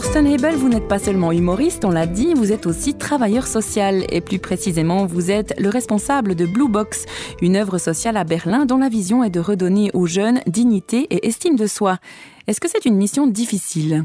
Thorsten 0.00 0.28
Hebel, 0.28 0.54
vous 0.54 0.68
n'êtes 0.68 0.86
pas 0.86 1.00
seulement 1.00 1.32
humoriste, 1.32 1.84
on 1.84 1.90
l'a 1.90 2.06
dit, 2.06 2.32
vous 2.32 2.52
êtes 2.52 2.66
aussi 2.66 2.94
travailleur 2.94 3.48
social 3.48 4.06
et 4.10 4.20
plus 4.20 4.38
précisément, 4.38 5.06
vous 5.06 5.32
êtes 5.32 5.58
le 5.58 5.68
responsable 5.70 6.36
de 6.36 6.46
Blue 6.46 6.68
Box, 6.68 7.04
une 7.42 7.56
œuvre 7.56 7.78
sociale 7.78 8.16
à 8.16 8.22
Berlin 8.22 8.64
dont 8.64 8.76
la 8.76 8.88
vision 8.88 9.24
est 9.24 9.30
de 9.30 9.40
redonner 9.40 9.90
aux 9.94 10.06
jeunes 10.06 10.40
dignité 10.46 11.08
et 11.10 11.26
estime 11.26 11.56
de 11.56 11.66
soi. 11.66 11.98
Est-ce 12.46 12.60
que 12.60 12.68
c'est 12.70 12.84
une 12.84 12.94
mission 12.94 13.26
difficile? 13.26 14.04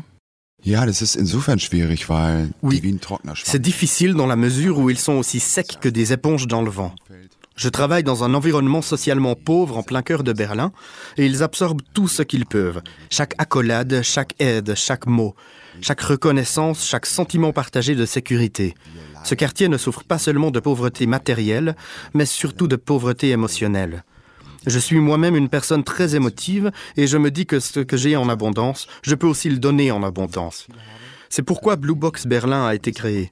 Oui, 2.63 2.81
C'est 3.45 3.61
difficile 3.61 4.15
dans 4.15 4.25
la 4.25 4.35
mesure 4.35 4.79
où 4.79 4.89
ils 4.89 4.97
sont 4.97 5.13
aussi 5.13 5.39
secs 5.39 5.77
que 5.79 5.89
des 5.89 6.11
éponges 6.11 6.47
dans 6.47 6.63
le 6.63 6.71
vent. 6.71 6.95
Je 7.55 7.69
travaille 7.69 8.03
dans 8.03 8.23
un 8.23 8.33
environnement 8.33 8.81
socialement 8.81 9.35
pauvre 9.35 9.77
en 9.77 9.83
plein 9.83 10.01
cœur 10.01 10.23
de 10.23 10.33
Berlin 10.33 10.71
et 11.17 11.27
ils 11.27 11.43
absorbent 11.43 11.83
tout 11.93 12.07
ce 12.07 12.23
qu'ils 12.23 12.47
peuvent. 12.47 12.81
Chaque 13.11 13.35
accolade, 13.37 14.01
chaque 14.01 14.33
aide, 14.39 14.73
chaque 14.75 15.05
mot, 15.05 15.35
chaque 15.81 16.01
reconnaissance, 16.01 16.85
chaque 16.85 17.05
sentiment 17.05 17.51
partagé 17.51 17.95
de 17.95 18.05
sécurité. 18.05 18.73
Ce 19.23 19.35
quartier 19.35 19.69
ne 19.69 19.77
souffre 19.77 20.03
pas 20.03 20.17
seulement 20.17 20.51
de 20.51 20.59
pauvreté 20.59 21.05
matérielle, 21.05 21.75
mais 22.13 22.25
surtout 22.25 22.67
de 22.67 22.75
pauvreté 22.75 23.29
émotionnelle. 23.29 24.03
Je 24.65 24.79
suis 24.79 24.99
moi-même 24.99 25.35
une 25.35 25.49
personne 25.49 25.83
très 25.83 26.15
émotive 26.15 26.71
et 26.95 27.07
je 27.07 27.17
me 27.17 27.31
dis 27.31 27.45
que 27.45 27.59
ce 27.59 27.81
que 27.81 27.97
j'ai 27.97 28.15
en 28.15 28.29
abondance, 28.29 28.87
je 29.01 29.15
peux 29.15 29.27
aussi 29.27 29.49
le 29.49 29.57
donner 29.57 29.91
en 29.91 30.03
abondance. 30.03 30.67
C'est 31.29 31.41
pourquoi 31.41 31.77
Blue 31.77 31.95
Box 31.95 32.27
Berlin 32.27 32.67
a 32.67 32.75
été 32.75 32.91
créé. 32.91 33.31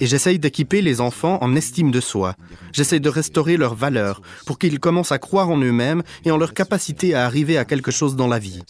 Et 0.00 0.06
j'essaye 0.06 0.40
d'équiper 0.40 0.82
les 0.82 1.00
enfants 1.00 1.38
en 1.42 1.54
estime 1.54 1.92
de 1.92 2.00
soi. 2.00 2.34
J'essaye 2.72 3.00
de 3.00 3.08
restaurer 3.08 3.56
leurs 3.56 3.76
valeurs 3.76 4.20
pour 4.46 4.58
qu'ils 4.58 4.80
commencent 4.80 5.12
à 5.12 5.20
croire 5.20 5.48
en 5.48 5.58
eux-mêmes 5.58 6.02
et 6.24 6.32
en 6.32 6.36
leur 6.36 6.54
capacité 6.54 7.14
à 7.14 7.24
arriver 7.24 7.56
à 7.56 7.64
quelque 7.64 7.92
chose 7.92 8.16
dans 8.16 8.26
la 8.26 8.40
vie. 8.40 8.62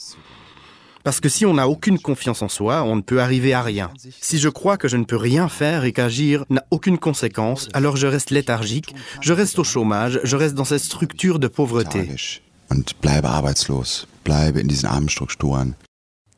Parce 1.03 1.21
que 1.21 1.29
si 1.29 1.47
on 1.47 1.55
n'a 1.55 1.69
aucune 1.69 1.99
confiance 1.99 2.43
en 2.43 2.49
soi, 2.49 2.83
on 2.83 2.97
ne 2.97 3.01
peut 3.01 3.21
arriver 3.21 3.55
à 3.55 3.63
rien. 3.63 3.91
Si 4.21 4.39
je 4.39 4.49
crois 4.49 4.77
que 4.77 4.89
je 4.89 4.97
ne 4.97 5.05
peux 5.05 5.17
rien 5.17 5.49
faire 5.49 5.85
et 5.85 5.93
qu'agir 5.93 6.45
n'a 6.51 6.65
aucune 6.71 6.99
conséquence, 6.99 7.69
alors 7.73 7.97
je 7.97 8.07
reste 8.07 8.31
léthargique, 8.31 8.95
je 9.21 9.33
reste 9.33 9.59
au 9.59 9.65
chômage, 9.65 10.21
je 10.25 10.37
reste 10.37 10.55
dans 10.55 10.65
cette 10.65 10.83
structure 10.83 11.39
de 11.39 11.49
pauvreté. 11.49 12.09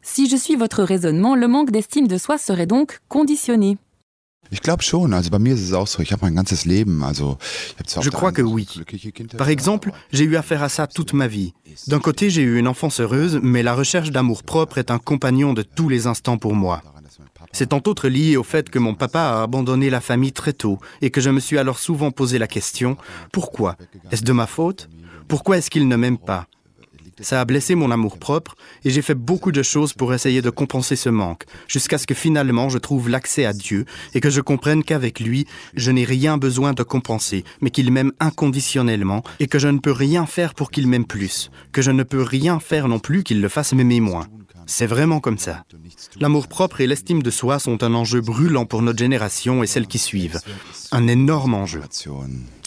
Si 0.02 0.28
je 0.28 0.36
suis 0.36 0.56
votre 0.56 0.82
raisonnement, 0.82 1.34
le 1.34 1.48
manque 1.48 1.70
d'estime 1.70 2.08
de 2.08 2.18
soi 2.18 2.38
serait 2.38 2.66
donc 2.66 3.00
conditionné. 3.08 3.78
Ich 4.52 4.60
glaube 4.60 4.82
schon. 4.82 5.14
Also 5.14 5.30
bei 5.30 5.38
mir 5.38 5.54
ist 5.54 5.62
es 5.62 5.72
auch 5.72 5.86
so. 5.86 6.02
Ich 6.02 6.12
habe 6.12 6.24
mein 6.26 6.34
ganzes 6.34 6.66
Leben. 6.66 7.02
Also 7.02 7.38
ich 7.40 7.78
habe 7.78 7.86
zwar 7.86 8.00
auf 8.00 8.04
Je 8.04 8.10
crois 8.10 8.32
que 8.32 8.42
oui. 8.42 8.68
Par 9.38 9.48
exemple, 9.48 9.92
j'ai 10.12 10.24
eu 10.24 10.36
affaire 10.36 10.62
à 10.62 10.68
ça 10.68 10.86
toute 10.86 11.14
ma 11.14 11.26
vie. 11.26 11.54
D'un 11.88 12.00
côté, 12.00 12.28
j'ai 12.28 12.42
eu 12.42 12.58
une 12.58 12.68
enfance 12.68 13.00
heureuse, 13.00 13.40
mais 13.42 13.62
la 13.62 13.74
recherche 13.74 14.10
d'amour 14.10 14.42
propre 14.42 14.76
est 14.76 14.90
un 14.90 14.98
compagnon 14.98 15.54
de 15.54 15.62
tous 15.62 15.88
les 15.88 16.06
instants 16.06 16.36
pour 16.36 16.54
moi. 16.54 16.82
C'est 17.52 17.72
entre 17.72 17.90
autres 17.90 18.08
lié 18.08 18.36
au 18.36 18.44
fait 18.44 18.68
que 18.68 18.78
mon 18.78 18.94
papa 18.94 19.20
a 19.20 19.42
abandonné 19.42 19.88
la 19.90 20.00
famille 20.00 20.32
très 20.32 20.52
tôt 20.52 20.78
et 21.00 21.10
que 21.10 21.20
je 21.20 21.30
me 21.30 21.40
suis 21.40 21.58
alors 21.58 21.78
souvent 21.78 22.10
posé 22.10 22.38
la 22.38 22.46
question 22.46 22.96
pourquoi? 23.32 23.76
Est-ce 24.10 24.22
de 24.22 24.32
ma 24.32 24.46
faute? 24.46 24.88
Pourquoi 25.28 25.58
est-ce 25.58 25.70
qu'il 25.70 25.88
ne 25.88 25.96
m'aime 25.96 26.18
pas? 26.18 26.46
Ça 27.20 27.40
a 27.40 27.44
blessé 27.44 27.74
mon 27.74 27.90
amour 27.90 28.18
propre 28.18 28.54
et 28.84 28.90
j'ai 28.90 29.02
fait 29.02 29.14
beaucoup 29.14 29.52
de 29.52 29.62
choses 29.62 29.92
pour 29.92 30.14
essayer 30.14 30.42
de 30.42 30.50
compenser 30.50 30.96
ce 30.96 31.08
manque, 31.08 31.44
jusqu'à 31.68 31.98
ce 31.98 32.06
que 32.06 32.14
finalement 32.14 32.68
je 32.68 32.78
trouve 32.78 33.08
l'accès 33.08 33.44
à 33.44 33.52
Dieu 33.52 33.84
et 34.14 34.20
que 34.20 34.30
je 34.30 34.40
comprenne 34.40 34.84
qu'avec 34.84 35.20
lui, 35.20 35.46
je 35.74 35.90
n'ai 35.90 36.04
rien 36.04 36.38
besoin 36.38 36.72
de 36.72 36.82
compenser, 36.82 37.44
mais 37.60 37.70
qu'il 37.70 37.90
m'aime 37.92 38.12
inconditionnellement 38.20 39.22
et 39.40 39.46
que 39.46 39.58
je 39.58 39.68
ne 39.68 39.78
peux 39.78 39.92
rien 39.92 40.26
faire 40.26 40.54
pour 40.54 40.70
qu'il 40.70 40.86
m'aime 40.86 41.06
plus, 41.06 41.50
que 41.72 41.82
je 41.82 41.90
ne 41.90 42.02
peux 42.02 42.22
rien 42.22 42.60
faire 42.60 42.88
non 42.88 42.98
plus 42.98 43.22
qu'il 43.22 43.40
le 43.40 43.48
fasse 43.48 43.72
m'aimer 43.72 44.00
moins. 44.00 44.26
C'est 44.66 44.86
vraiment 44.86 45.20
comme 45.20 45.38
ça. 45.38 45.64
L'amour 46.20 46.48
propre 46.48 46.80
et 46.80 46.86
l'estime 46.86 47.22
de 47.22 47.30
soi 47.30 47.58
sont 47.58 47.82
un 47.82 47.94
enjeu 47.94 48.20
brûlant 48.20 48.64
pour 48.64 48.82
notre 48.82 48.98
génération 48.98 49.62
et 49.62 49.66
celles 49.66 49.86
qui 49.88 49.98
suivent. 49.98 50.40
Un 50.92 51.08
énorme 51.08 51.54
enjeu. 51.54 51.82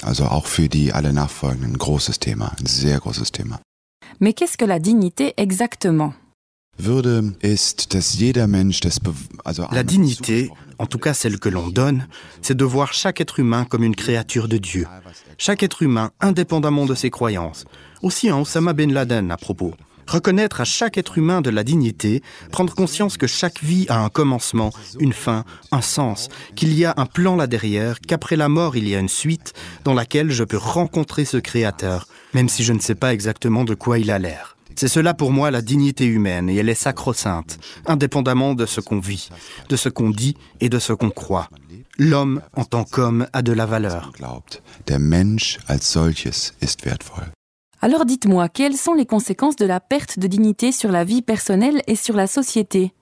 Also 0.04 0.26
auch 0.26 0.46
für 0.46 0.68
die 0.68 0.92
alle 0.92 1.14
nachfolgenden 1.14 1.78
großes 1.78 2.20
Thema, 2.20 2.54
sehr 2.64 3.00
großes 3.00 3.32
Thema. 3.32 3.60
Mais 4.20 4.34
qu'est-ce 4.34 4.58
que 4.58 4.66
la 4.66 4.80
dignité 4.80 5.34
exactement? 5.38 6.14
La 9.72 9.84
dignité, 9.84 10.52
en 10.78 10.86
tout 10.86 11.00
cas 11.00 11.14
celle 11.14 11.40
que 11.40 11.50
l'on 11.50 11.70
donne, 11.70 12.08
c'est 12.42 12.58
de 12.58 12.66
voir 12.66 12.94
chaque 12.94 13.22
être 13.22 13.40
humain 13.40 13.66
comme 13.66 13.84
une 13.84 13.96
créature 13.96 14.48
de 14.48 14.58
Dieu. 14.58 14.86
Chaque 15.38 15.64
être 15.64 15.84
humain, 15.84 16.12
indépendamment 16.20 16.86
de 16.86 16.96
ses 16.96 17.10
croyances. 17.10 17.66
Aussi 18.02 18.30
un 18.30 18.38
Osama 18.38 18.74
Ben 18.74 18.92
Laden 18.92 19.32
à 19.32 19.38
propos. 19.38 19.74
Reconnaître 20.08 20.62
à 20.62 20.66
chaque 20.66 20.98
être 20.98 21.18
humain 21.18 21.42
de 21.42 21.50
la 21.50 21.64
dignité, 21.64 22.22
prendre 22.52 22.74
conscience 22.74 23.18
que 23.18 23.28
chaque 23.28 23.64
vie 23.64 23.86
a 23.90 24.00
un 24.00 24.10
commencement, 24.10 24.72
une 25.00 25.14
fin, 25.14 25.44
un 25.72 25.82
sens, 25.82 26.30
qu'il 26.56 26.74
y 26.74 26.86
a 26.86 26.94
un 26.98 27.06
plan 27.06 27.36
là 27.36 27.48
derrière, 27.48 28.00
qu'après 28.00 28.36
la 28.36 28.50
mort 28.50 28.76
il 28.76 28.88
y 28.88 28.96
a 28.96 29.00
une 29.00 29.10
suite 29.10 29.54
dans 29.84 29.94
laquelle 29.94 30.32
je 30.32 30.44
peux 30.44 30.58
rencontrer 30.58 31.26
ce 31.26 31.38
Créateur, 31.38 32.08
même 32.34 32.50
si 32.50 32.64
je 32.64 32.74
ne 32.74 32.80
sais 32.80 32.96
pas 32.96 33.14
exactement 33.14 33.64
de 33.64 33.74
quoi 33.74 34.00
il 34.00 34.12
a 34.12 34.20
l'air. 34.20 34.56
C'est 34.76 34.90
cela 34.90 35.14
pour 35.14 35.32
moi 35.32 35.52
la 35.52 35.62
dignité 35.62 36.06
humaine 36.06 36.50
et 36.50 36.56
elle 36.56 36.68
est 36.68 36.76
sacro-sainte, 36.76 37.60
indépendamment 37.86 38.56
de 38.56 38.66
ce 38.66 38.82
qu'on 38.82 39.00
vit, 39.00 39.30
de 39.70 39.78
ce 39.78 39.88
qu'on 39.88 40.10
dit 40.10 40.36
et 40.60 40.68
de 40.68 40.80
ce 40.80 40.92
qu'on 40.92 41.12
croit. 41.12 41.50
L'homme 41.98 42.42
en 42.56 42.66
tant 42.66 42.84
qu'homme 42.84 43.28
a 43.32 43.42
de 43.42 43.54
la 43.54 43.66
valeur. 43.66 44.12
Alors 47.86 48.04
dites-moi, 48.04 48.50
quelles 48.50 48.78
sont 48.78 48.96
les 48.96 49.06
conséquences 49.06 49.58
de 49.58 49.66
la 49.68 49.80
perte 49.80 50.18
de 50.18 50.26
dignité 50.26 50.72
sur 50.72 50.92
la 50.92 51.04
vie 51.04 51.22
personnelle 51.22 51.84
et 51.86 51.96
sur 51.96 52.16
la 52.16 52.26
société 52.26 52.94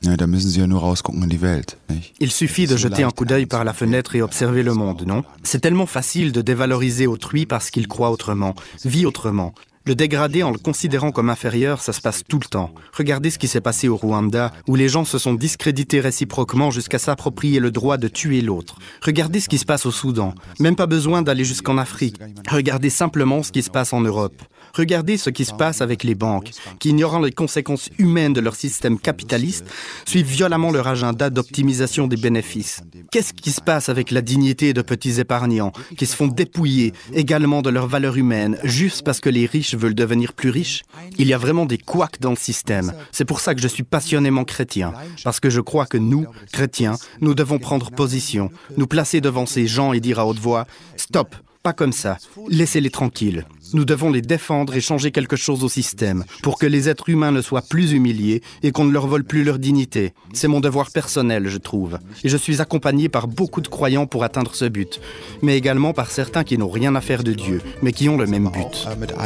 Ja, 0.00 0.16
da 0.16 0.26
müssen 0.26 0.48
Sie 0.48 0.58
ja 0.58 0.66
nur 0.66 0.80
rausgucken 0.80 1.22
in 1.22 1.28
die 1.28 1.42
Welt, 1.42 1.76
nicht? 1.90 2.14
Il 2.18 2.30
suffit 2.30 2.66
de 2.66 2.76
jeter 2.78 3.04
un 3.04 3.10
coup 3.10 3.26
d'œil 3.26 3.44
par 3.44 3.62
la 3.62 3.74
fenêtre 3.74 4.16
et 4.16 4.22
observer 4.22 4.62
le 4.62 4.72
monde, 4.72 5.04
non? 5.06 5.22
C'est 5.42 5.60
tellement 5.60 5.86
facile 5.86 6.32
de 6.32 6.40
dévaloriser 6.40 7.06
autrui 7.06 7.44
parce 7.44 7.70
qu'il 7.70 7.86
croit 7.86 8.10
autrement, 8.10 8.54
vit 8.86 9.04
autrement. 9.04 9.52
Le 9.84 9.96
dégrader 9.96 10.44
en 10.44 10.52
le 10.52 10.58
considérant 10.58 11.10
comme 11.10 11.28
inférieur, 11.28 11.82
ça 11.82 11.92
se 11.92 12.00
passe 12.00 12.22
tout 12.28 12.38
le 12.38 12.48
temps. 12.48 12.72
Regardez 12.96 13.30
ce 13.30 13.38
qui 13.38 13.48
s'est 13.48 13.60
passé 13.60 13.88
au 13.88 13.96
Rwanda, 13.96 14.52
où 14.68 14.76
les 14.76 14.88
gens 14.88 15.04
se 15.04 15.18
sont 15.18 15.34
discrédités 15.34 15.98
réciproquement 15.98 16.70
jusqu'à 16.70 17.00
s'approprier 17.00 17.58
le 17.58 17.72
droit 17.72 17.96
de 17.96 18.06
tuer 18.06 18.42
l'autre. 18.42 18.76
Regardez 19.02 19.40
ce 19.40 19.48
qui 19.48 19.58
se 19.58 19.64
passe 19.64 19.84
au 19.84 19.90
Soudan. 19.90 20.34
Même 20.60 20.76
pas 20.76 20.86
besoin 20.86 21.22
d'aller 21.22 21.44
jusqu'en 21.44 21.78
Afrique. 21.78 22.20
Regardez 22.48 22.90
simplement 22.90 23.42
ce 23.42 23.50
qui 23.50 23.64
se 23.64 23.70
passe 23.70 23.92
en 23.92 24.00
Europe. 24.02 24.40
Regardez 24.74 25.16
ce 25.16 25.30
qui 25.30 25.44
se 25.44 25.52
passe 25.52 25.80
avec 25.80 26.04
les 26.04 26.14
banques, 26.14 26.50
qui, 26.78 26.90
ignorant 26.90 27.20
les 27.20 27.32
conséquences 27.32 27.90
humaines 27.98 28.32
de 28.32 28.40
leur 28.40 28.54
système 28.54 28.98
capitaliste, 28.98 29.66
suivent 30.06 30.26
violemment 30.26 30.70
leur 30.70 30.88
agenda 30.88 31.30
d'optimisation 31.30 32.06
des 32.06 32.16
bénéfices. 32.16 32.82
Qu'est-ce 33.10 33.32
qui 33.32 33.50
se 33.50 33.60
passe 33.60 33.88
avec 33.88 34.10
la 34.10 34.22
dignité 34.22 34.72
de 34.72 34.82
petits 34.82 35.20
épargnants, 35.20 35.72
qui 35.96 36.06
se 36.06 36.16
font 36.16 36.26
dépouiller 36.26 36.92
également 37.12 37.62
de 37.62 37.70
leur 37.70 37.86
valeur 37.86 38.16
humaine, 38.16 38.58
juste 38.64 39.02
parce 39.02 39.20
que 39.20 39.30
les 39.30 39.46
riches 39.46 39.74
veulent 39.74 39.94
devenir 39.94 40.32
plus 40.32 40.50
riches? 40.50 40.82
Il 41.18 41.26
y 41.26 41.34
a 41.34 41.38
vraiment 41.38 41.66
des 41.66 41.78
couacs 41.78 42.20
dans 42.20 42.30
le 42.30 42.36
système. 42.36 42.92
C'est 43.10 43.24
pour 43.24 43.40
ça 43.40 43.54
que 43.54 43.60
je 43.60 43.68
suis 43.68 43.82
passionnément 43.82 44.44
chrétien, 44.44 44.92
parce 45.24 45.40
que 45.40 45.50
je 45.50 45.60
crois 45.60 45.86
que 45.86 45.98
nous, 45.98 46.26
chrétiens, 46.52 46.96
nous 47.20 47.34
devons 47.34 47.58
prendre 47.58 47.90
position, 47.90 48.50
nous 48.76 48.86
placer 48.86 49.20
devant 49.20 49.46
ces 49.46 49.66
gens 49.66 49.92
et 49.92 50.00
dire 50.00 50.18
à 50.18 50.26
haute 50.26 50.38
voix, 50.38 50.66
Stop 50.96 51.34
pas 51.62 51.72
comme 51.72 51.92
ça. 51.92 52.18
Laissez-les 52.48 52.90
tranquilles. 52.90 53.46
Nous 53.74 53.84
devons 53.86 54.10
les 54.10 54.20
défendre 54.20 54.74
et 54.74 54.80
changer 54.80 55.10
quelque 55.12 55.36
chose 55.36 55.64
au 55.64 55.68
système 55.68 56.24
pour 56.42 56.58
que 56.58 56.66
les 56.66 56.88
êtres 56.88 57.08
humains 57.08 57.32
ne 57.32 57.40
soient 57.40 57.62
plus 57.62 57.92
humiliés 57.92 58.42
et 58.62 58.70
qu'on 58.70 58.84
ne 58.84 58.92
leur 58.92 59.06
vole 59.06 59.24
plus 59.24 59.44
leur 59.44 59.58
dignité. 59.58 60.12
C'est 60.34 60.48
mon 60.48 60.60
devoir 60.60 60.90
personnel, 60.90 61.48
je 61.48 61.58
trouve. 61.58 61.98
Et 62.22 62.28
je 62.28 62.36
suis 62.36 62.60
accompagné 62.60 63.08
par 63.08 63.28
beaucoup 63.28 63.62
de 63.62 63.68
croyants 63.68 64.06
pour 64.06 64.24
atteindre 64.24 64.54
ce 64.54 64.66
but, 64.66 65.00
mais 65.40 65.56
également 65.56 65.92
par 65.94 66.10
certains 66.10 66.44
qui 66.44 66.58
n'ont 66.58 66.68
rien 66.68 66.94
à 66.94 67.00
faire 67.00 67.24
de 67.24 67.32
Dieu, 67.32 67.62
mais 67.82 67.92
qui 67.92 68.08
ont 68.08 68.18
le 68.18 68.26
même 68.26 68.50
but. 68.50 68.86
Äh. 68.86 69.22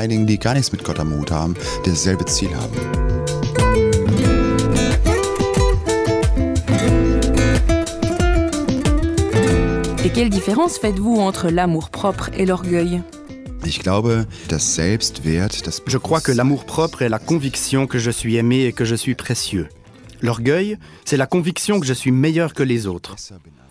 Et 10.05 10.11
quelle 10.11 10.31
différence 10.31 10.79
faites-vous 10.79 11.17
entre 11.17 11.51
l'amour-propre 11.51 12.31
et 12.35 12.47
l'orgueil? 12.47 13.03
Je 15.87 15.99
crois 15.99 16.21
que 16.21 16.33
l'amour-propre 16.33 17.03
est 17.03 17.09
la 17.09 17.19
conviction 17.19 17.87
que 17.87 17.99
je 17.99 18.11
suis 18.11 18.37
aimé 18.37 18.65
et 18.65 18.73
que 18.73 18.85
je 18.85 18.95
suis 18.95 19.15
précieux. 19.15 19.69
L'orgueil, 20.23 20.79
c'est 21.05 21.17
la 21.17 21.27
conviction 21.27 21.81
que 21.81 21.87
je 21.87 21.93
suis 21.93 22.11
meilleur 22.11 22.55
que 22.55 22.63
les 22.63 22.87
autres. 22.87 23.17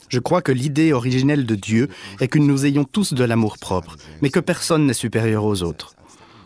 Je 0.09 0.19
crois 0.19 0.41
que 0.41 0.51
l'idée 0.51 0.93
originelle 0.93 1.45
de 1.45 1.55
Dieu 1.55 1.89
est 2.19 2.27
que 2.27 2.39
nous 2.39 2.65
ayons 2.65 2.83
tous 2.83 3.13
de 3.13 3.23
l'amour-propre, 3.23 3.97
mais 4.21 4.29
que 4.29 4.39
personne 4.39 4.85
n'est 4.85 4.93
supérieur 4.93 5.43
aux 5.43 5.63
autres. 5.63 5.95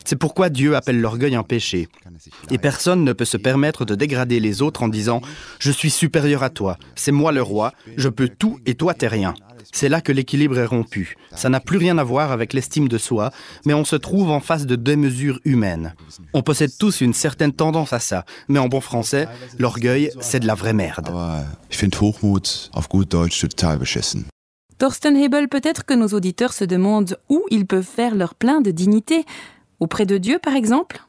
C'est 0.06 0.16
pourquoi 0.16 0.50
Dieu 0.50 0.76
appelle 0.76 1.02
l'orgueil 1.02 1.36
un 1.36 1.44
péché. 1.44 1.88
Et 2.50 2.58
personne 2.58 3.04
ne 3.04 3.14
peut 3.14 3.26
se 3.26 3.38
permettre 3.38 3.86
de 3.86 3.96
dégrader 3.96 4.40
les 4.40 4.62
autres 4.62 4.82
en 4.84 4.88
disant⁇ 4.88 5.20
Je 5.60 5.72
suis 5.72 5.92
supérieur 5.92 6.42
à 6.42 6.50
toi, 6.50 6.78
c'est 6.96 7.12
moi 7.12 7.32
le 7.32 7.42
roi, 7.42 7.74
je 7.98 8.10
peux 8.10 8.30
tout 8.30 8.60
et 8.66 8.76
toi 8.76 8.94
t'es 8.94 9.08
rien⁇ 9.08 9.32
C'est 9.72 9.90
là 9.90 10.02
que 10.02 10.12
l'équilibre 10.12 10.58
est 10.58 10.66
rompu. 10.66 11.16
Ça 11.36 11.50
n'a 11.50 11.60
plus 11.60 11.78
rien 11.78 11.98
à 11.98 12.04
voir 12.04 12.32
avec 12.32 12.54
l'estime 12.54 12.88
de 12.88 12.98
soi, 12.98 13.32
mais 13.66 13.74
on 13.74 13.86
se 13.86 13.96
trouve 13.96 14.30
en 14.32 14.40
face 14.40 14.66
de 14.66 14.76
démesures 14.76 15.40
humaines. 15.46 15.94
On 16.34 16.42
possède 16.42 16.72
tous 16.78 17.02
une 17.02 17.14
certaine 17.14 17.54
tendance 17.54 17.94
à 17.94 18.00
ça, 18.00 18.26
mais 18.48 18.60
en 18.60 18.68
bon 18.68 18.82
français, 18.82 19.28
l'orgueil, 19.58 20.12
c'est 20.20 20.40
de 20.40 20.48
la 20.48 20.56
vraie 20.56 20.74
merde. 20.74 21.08
Aber 21.08 21.46
ich 21.72 21.78
finde 21.78 21.96
Hochmut 22.02 22.70
auf 22.74 22.90
gut 22.90 23.06
Deutsch 23.12 23.40
total 23.42 23.78
beschissen. 23.78 24.26
Thorsten 24.80 25.18
Hebel, 25.18 25.50
peut-être 25.50 25.86
que 25.86 25.94
nos 25.94 26.08
auditeurs 26.08 26.54
se 26.54 26.64
demandent 26.64 27.18
où 27.30 27.44
ils 27.50 27.66
peuvent 27.66 27.84
faire 27.84 28.16
leur 28.16 28.34
plein 28.34 28.62
de 28.62 28.72
dignité. 28.72 29.26
Auprès 29.80 30.06
de 30.06 30.18
Dieu, 30.18 30.40
par 30.40 30.56
exemple? 30.56 31.02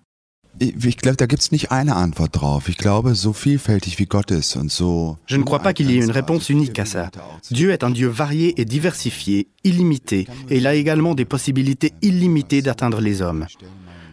Ich, 0.63 0.99
glaube, 0.99 1.17
da 1.17 1.25
gibt's 1.25 1.53
nicht 1.53 1.73
eine 1.73 1.97
Antwort 1.97 2.37
drauf. 2.39 2.69
Ich 2.69 2.77
glaube, 2.77 3.15
so 3.15 3.33
vielfältig 3.33 3.99
wie 3.99 4.05
Gott 4.05 4.31
ist 4.31 4.57
und 4.57 4.71
so. 4.71 5.17
Je 5.27 5.39
ne 5.39 5.45
crois 5.45 5.61
pas 5.61 5.73
qu'il 5.73 5.91
y 5.91 5.97
ait 5.97 6.05
une 6.05 6.11
réponse 6.11 6.51
unique 6.51 6.79
à 6.79 6.85
ça. 6.85 7.11
Dieu 7.51 7.71
est 7.71 7.83
un 7.83 7.91
Dieu 7.91 8.09
varié 8.09 8.61
et 8.61 8.67
diversifié, 8.67 9.49
illimité, 9.65 10.29
et 10.51 10.59
il 10.59 10.67
a 10.67 10.75
également 10.75 11.15
des 11.15 11.25
possibilités 11.25 11.95
illimitées 12.03 12.61
d'atteindre 12.61 13.01
les 13.01 13.23
hommes. 13.23 13.47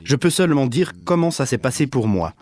Je 0.05 0.15
peux 0.15 0.29
seulement 0.29 0.67
dire 0.67 0.93
comment 1.03 1.31
ça 1.31 1.45
s'est 1.45 1.57
passé 1.57 1.85
pour 1.85 2.07
moi. 2.07 2.33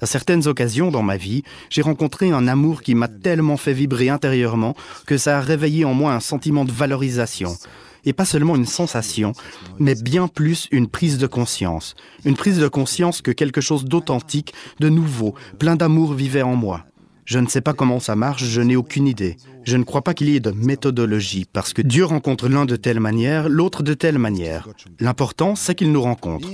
À 0.00 0.06
certaines 0.06 0.46
occasions 0.46 0.92
dans 0.92 1.02
ma 1.02 1.16
vie, 1.16 1.42
j'ai 1.68 1.82
rencontré 1.82 2.30
un 2.30 2.46
amour 2.46 2.82
qui 2.82 2.94
m'a 2.94 3.08
tellement 3.08 3.56
fait 3.56 3.72
vibrer 3.72 4.08
intérieurement 4.08 4.76
que 5.04 5.18
ça 5.18 5.38
a 5.38 5.40
réveillé 5.40 5.84
en 5.84 5.94
moi 5.94 6.12
un 6.12 6.20
sentiment 6.20 6.64
de 6.64 6.70
valorisation. 6.70 7.56
Et 8.04 8.12
pas 8.12 8.24
seulement 8.24 8.56
une 8.56 8.66
sensation, 8.66 9.32
mais 9.78 9.94
bien 9.94 10.28
plus 10.28 10.68
une 10.70 10.88
prise 10.88 11.18
de 11.18 11.26
conscience. 11.26 11.94
Une 12.24 12.36
prise 12.36 12.58
de 12.58 12.68
conscience 12.68 13.22
que 13.22 13.30
quelque 13.30 13.60
chose 13.60 13.84
d'authentique, 13.84 14.54
de 14.80 14.88
nouveau, 14.88 15.34
plein 15.58 15.76
d'amour 15.76 16.14
vivait 16.14 16.42
en 16.42 16.56
moi. 16.56 16.84
Je 17.28 17.38
ne 17.38 17.46
sais 17.46 17.60
pas 17.60 17.74
comment 17.74 18.00
ça 18.00 18.16
marche, 18.16 18.42
je 18.42 18.62
n'ai 18.62 18.74
aucune 18.74 19.06
idée. 19.06 19.36
Je 19.62 19.76
ne 19.76 19.84
crois 19.84 20.00
pas 20.00 20.14
qu'il 20.14 20.30
y 20.30 20.36
ait 20.36 20.40
de 20.40 20.50
méthodologie, 20.50 21.44
parce 21.52 21.74
que 21.74 21.82
Dieu 21.82 22.06
rencontre 22.06 22.48
l'un 22.48 22.64
de 22.64 22.74
telle 22.74 23.00
manière, 23.00 23.50
l'autre 23.50 23.82
de 23.82 23.92
telle 23.92 24.18
manière. 24.18 24.66
L'important, 24.98 25.54
c'est 25.54 25.74
qu'il 25.74 25.92
nous 25.92 26.00
rencontre. 26.00 26.48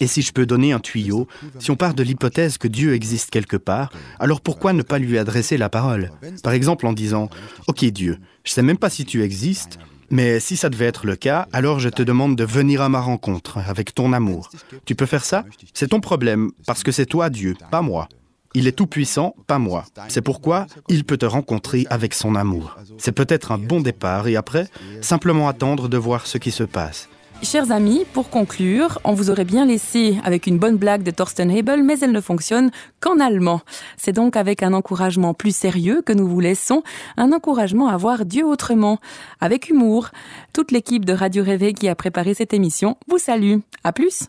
Et 0.00 0.06
si 0.06 0.22
je 0.22 0.32
peux 0.32 0.46
donner 0.46 0.72
un 0.72 0.78
tuyau, 0.78 1.28
si 1.58 1.70
on 1.70 1.76
part 1.76 1.92
de 1.92 2.02
l'hypothèse 2.02 2.56
que 2.56 2.66
Dieu 2.66 2.94
existe 2.94 3.28
quelque 3.28 3.58
part, 3.58 3.92
alors 4.18 4.40
pourquoi 4.40 4.72
ne 4.72 4.80
pas 4.80 4.98
lui 4.98 5.18
adresser 5.18 5.58
la 5.58 5.68
parole? 5.68 6.10
Par 6.42 6.54
exemple 6.54 6.86
en 6.86 6.94
disant 6.94 7.28
Ok 7.66 7.84
Dieu, 7.84 8.16
je 8.44 8.52
sais 8.52 8.62
même 8.62 8.78
pas 8.78 8.88
si 8.88 9.04
tu 9.04 9.22
existes, 9.22 9.78
mais 10.10 10.40
si 10.40 10.56
ça 10.56 10.68
devait 10.68 10.86
être 10.86 11.06
le 11.06 11.16
cas, 11.16 11.48
alors 11.52 11.80
je 11.80 11.88
te 11.88 12.02
demande 12.02 12.36
de 12.36 12.44
venir 12.44 12.82
à 12.82 12.88
ma 12.88 13.00
rencontre 13.00 13.58
avec 13.58 13.94
ton 13.94 14.12
amour. 14.12 14.50
Tu 14.84 14.94
peux 14.94 15.06
faire 15.06 15.24
ça? 15.24 15.44
C'est 15.74 15.88
ton 15.88 16.00
problème, 16.00 16.50
parce 16.66 16.82
que 16.82 16.92
c'est 16.92 17.06
toi 17.06 17.30
Dieu, 17.30 17.54
pas 17.70 17.82
moi. 17.82 18.08
Il 18.54 18.66
est 18.66 18.72
tout 18.72 18.86
puissant, 18.86 19.34
pas 19.46 19.58
moi. 19.58 19.84
C'est 20.08 20.22
pourquoi 20.22 20.66
il 20.88 21.04
peut 21.04 21.18
te 21.18 21.26
rencontrer 21.26 21.86
avec 21.90 22.14
son 22.14 22.34
amour. 22.34 22.76
C'est 22.96 23.12
peut-être 23.12 23.52
un 23.52 23.58
bon 23.58 23.80
départ 23.80 24.28
et 24.28 24.36
après, 24.36 24.68
simplement 25.02 25.48
attendre 25.48 25.88
de 25.88 25.96
voir 25.98 26.26
ce 26.26 26.38
qui 26.38 26.50
se 26.50 26.64
passe. 26.64 27.08
Chers 27.42 27.70
amis, 27.70 28.04
pour 28.12 28.28
conclure, 28.28 28.98
on 29.04 29.12
vous 29.12 29.30
aurait 29.30 29.44
bien 29.44 29.66
laissé 29.66 30.18
avec 30.24 30.46
une 30.46 30.58
bonne 30.58 30.76
blague 30.76 31.02
de 31.02 31.10
Thorsten 31.10 31.50
Hebel, 31.50 31.82
mais 31.84 31.98
elle 32.00 32.12
ne 32.12 32.20
fonctionne 32.20 32.70
qu'en 33.00 33.20
allemand. 33.20 33.60
C'est 33.96 34.12
donc 34.12 34.36
avec 34.36 34.62
un 34.62 34.72
encouragement 34.72 35.32
plus 35.32 35.54
sérieux 35.54 36.02
que 36.04 36.12
nous 36.12 36.26
vous 36.26 36.40
laissons, 36.40 36.82
un 37.16 37.32
encouragement 37.32 37.88
à 37.88 37.96
voir 37.96 38.24
Dieu 38.24 38.44
autrement, 38.44 38.98
avec 39.40 39.68
humour. 39.68 40.08
Toute 40.52 40.72
l'équipe 40.72 41.04
de 41.04 41.12
Radio 41.12 41.44
Réveil 41.44 41.74
qui 41.74 41.88
a 41.88 41.94
préparé 41.94 42.34
cette 42.34 42.52
émission 42.52 42.96
vous 43.06 43.18
salue. 43.18 43.58
À 43.84 43.92
plus! 43.92 44.28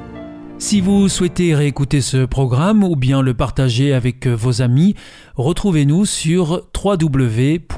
Si 0.61 0.79
vous 0.79 1.09
souhaitez 1.09 1.55
réécouter 1.55 2.01
ce 2.01 2.23
programme 2.23 2.83
ou 2.83 2.95
bien 2.95 3.23
le 3.23 3.33
partager 3.33 3.93
avec 3.93 4.27
vos 4.27 4.61
amis, 4.61 4.93
retrouvez-nous 5.35 6.05
sur 6.05 6.67
www.awr.org. 6.77 7.71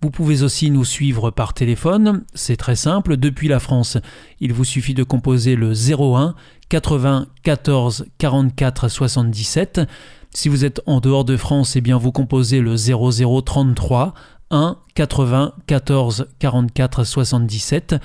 Vous 0.00 0.10
pouvez 0.10 0.42
aussi 0.42 0.70
nous 0.70 0.86
suivre 0.86 1.30
par 1.30 1.52
téléphone, 1.52 2.24
c'est 2.34 2.56
très 2.56 2.76
simple, 2.76 3.18
depuis 3.18 3.46
la 3.46 3.60
France. 3.60 3.98
Il 4.40 4.54
vous 4.54 4.64
suffit 4.64 4.94
de 4.94 5.02
composer 5.02 5.54
le 5.54 5.72
01 5.74 6.34
80 6.70 7.26
14 7.42 8.06
44 8.16 8.88
77. 8.88 9.82
Si 10.32 10.48
vous 10.48 10.64
êtes 10.64 10.80
en 10.86 11.00
dehors 11.00 11.26
de 11.26 11.36
France, 11.36 11.76
eh 11.76 11.82
bien 11.82 11.98
vous 11.98 12.10
composez 12.10 12.60
le 12.60 12.74
0033 12.74 14.14
1 14.50 14.76
80 14.94 15.52
14 15.66 16.28
44 16.38 17.04
77. 17.04 17.96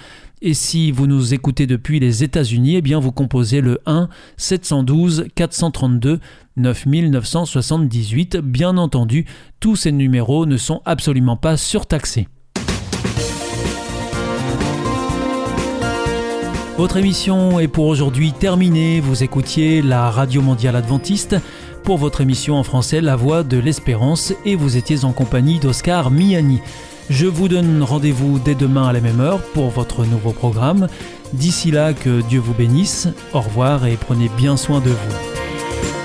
Et 0.42 0.54
si 0.54 0.92
vous 0.92 1.08
nous 1.08 1.34
écoutez 1.34 1.68
depuis 1.68 2.00
les 2.00 2.24
États-Unis, 2.24 2.76
eh 2.76 2.82
bien 2.82 3.00
vous 3.00 3.12
composez 3.14 3.62
le 3.62 3.80
1 3.86 4.10
712 4.36 5.28
432 5.36 6.20
9978. 6.58 8.38
Bien 8.38 8.78
entendu, 8.78 9.26
tous 9.60 9.76
ces 9.76 9.92
numéros 9.92 10.46
ne 10.46 10.58
sont 10.58 10.82
absolument 10.86 11.38
pas 11.38 11.56
surtaxés. 11.56 12.28
Votre 16.76 16.98
émission 16.98 17.60
est 17.60 17.68
pour 17.68 17.86
aujourd'hui 17.86 18.32
terminée. 18.32 19.00
Vous 19.00 19.24
écoutiez 19.24 19.84
la 19.84 20.10
Radio 20.10 20.42
Mondiale 20.42 20.76
Adventiste 20.76 21.36
pour 21.84 21.98
votre 21.98 22.22
émission 22.22 22.56
en 22.56 22.64
français 22.64 23.02
La 23.02 23.16
Voix 23.16 23.44
de 23.44 23.58
l'Espérance 23.58 24.34
et 24.46 24.56
vous 24.56 24.78
étiez 24.78 25.04
en 25.04 25.12
compagnie 25.12 25.60
d'Oscar 25.60 26.12
Miani. 26.12 26.62
Je 27.10 27.26
vous 27.26 27.48
donne 27.48 27.84
rendez-vous 27.84 28.40
dès 28.40 28.56
demain 28.56 28.88
à 28.88 28.94
la 28.94 29.02
même 29.02 29.20
heure 29.20 29.42
pour 29.54 29.70
votre 29.70 30.06
nouveau 30.06 30.32
programme. 30.32 30.88
D'ici 31.34 31.72
là, 31.72 31.94
que 31.94 32.22
Dieu 32.22 32.40
vous 32.40 32.54
bénisse. 32.54 33.10
Au 33.34 33.42
revoir 33.42 33.86
et 33.86 33.98
prenez 33.98 34.30
bien 34.30 34.56
soin 34.56 34.80
de 34.80 34.90
vous. 34.90 36.03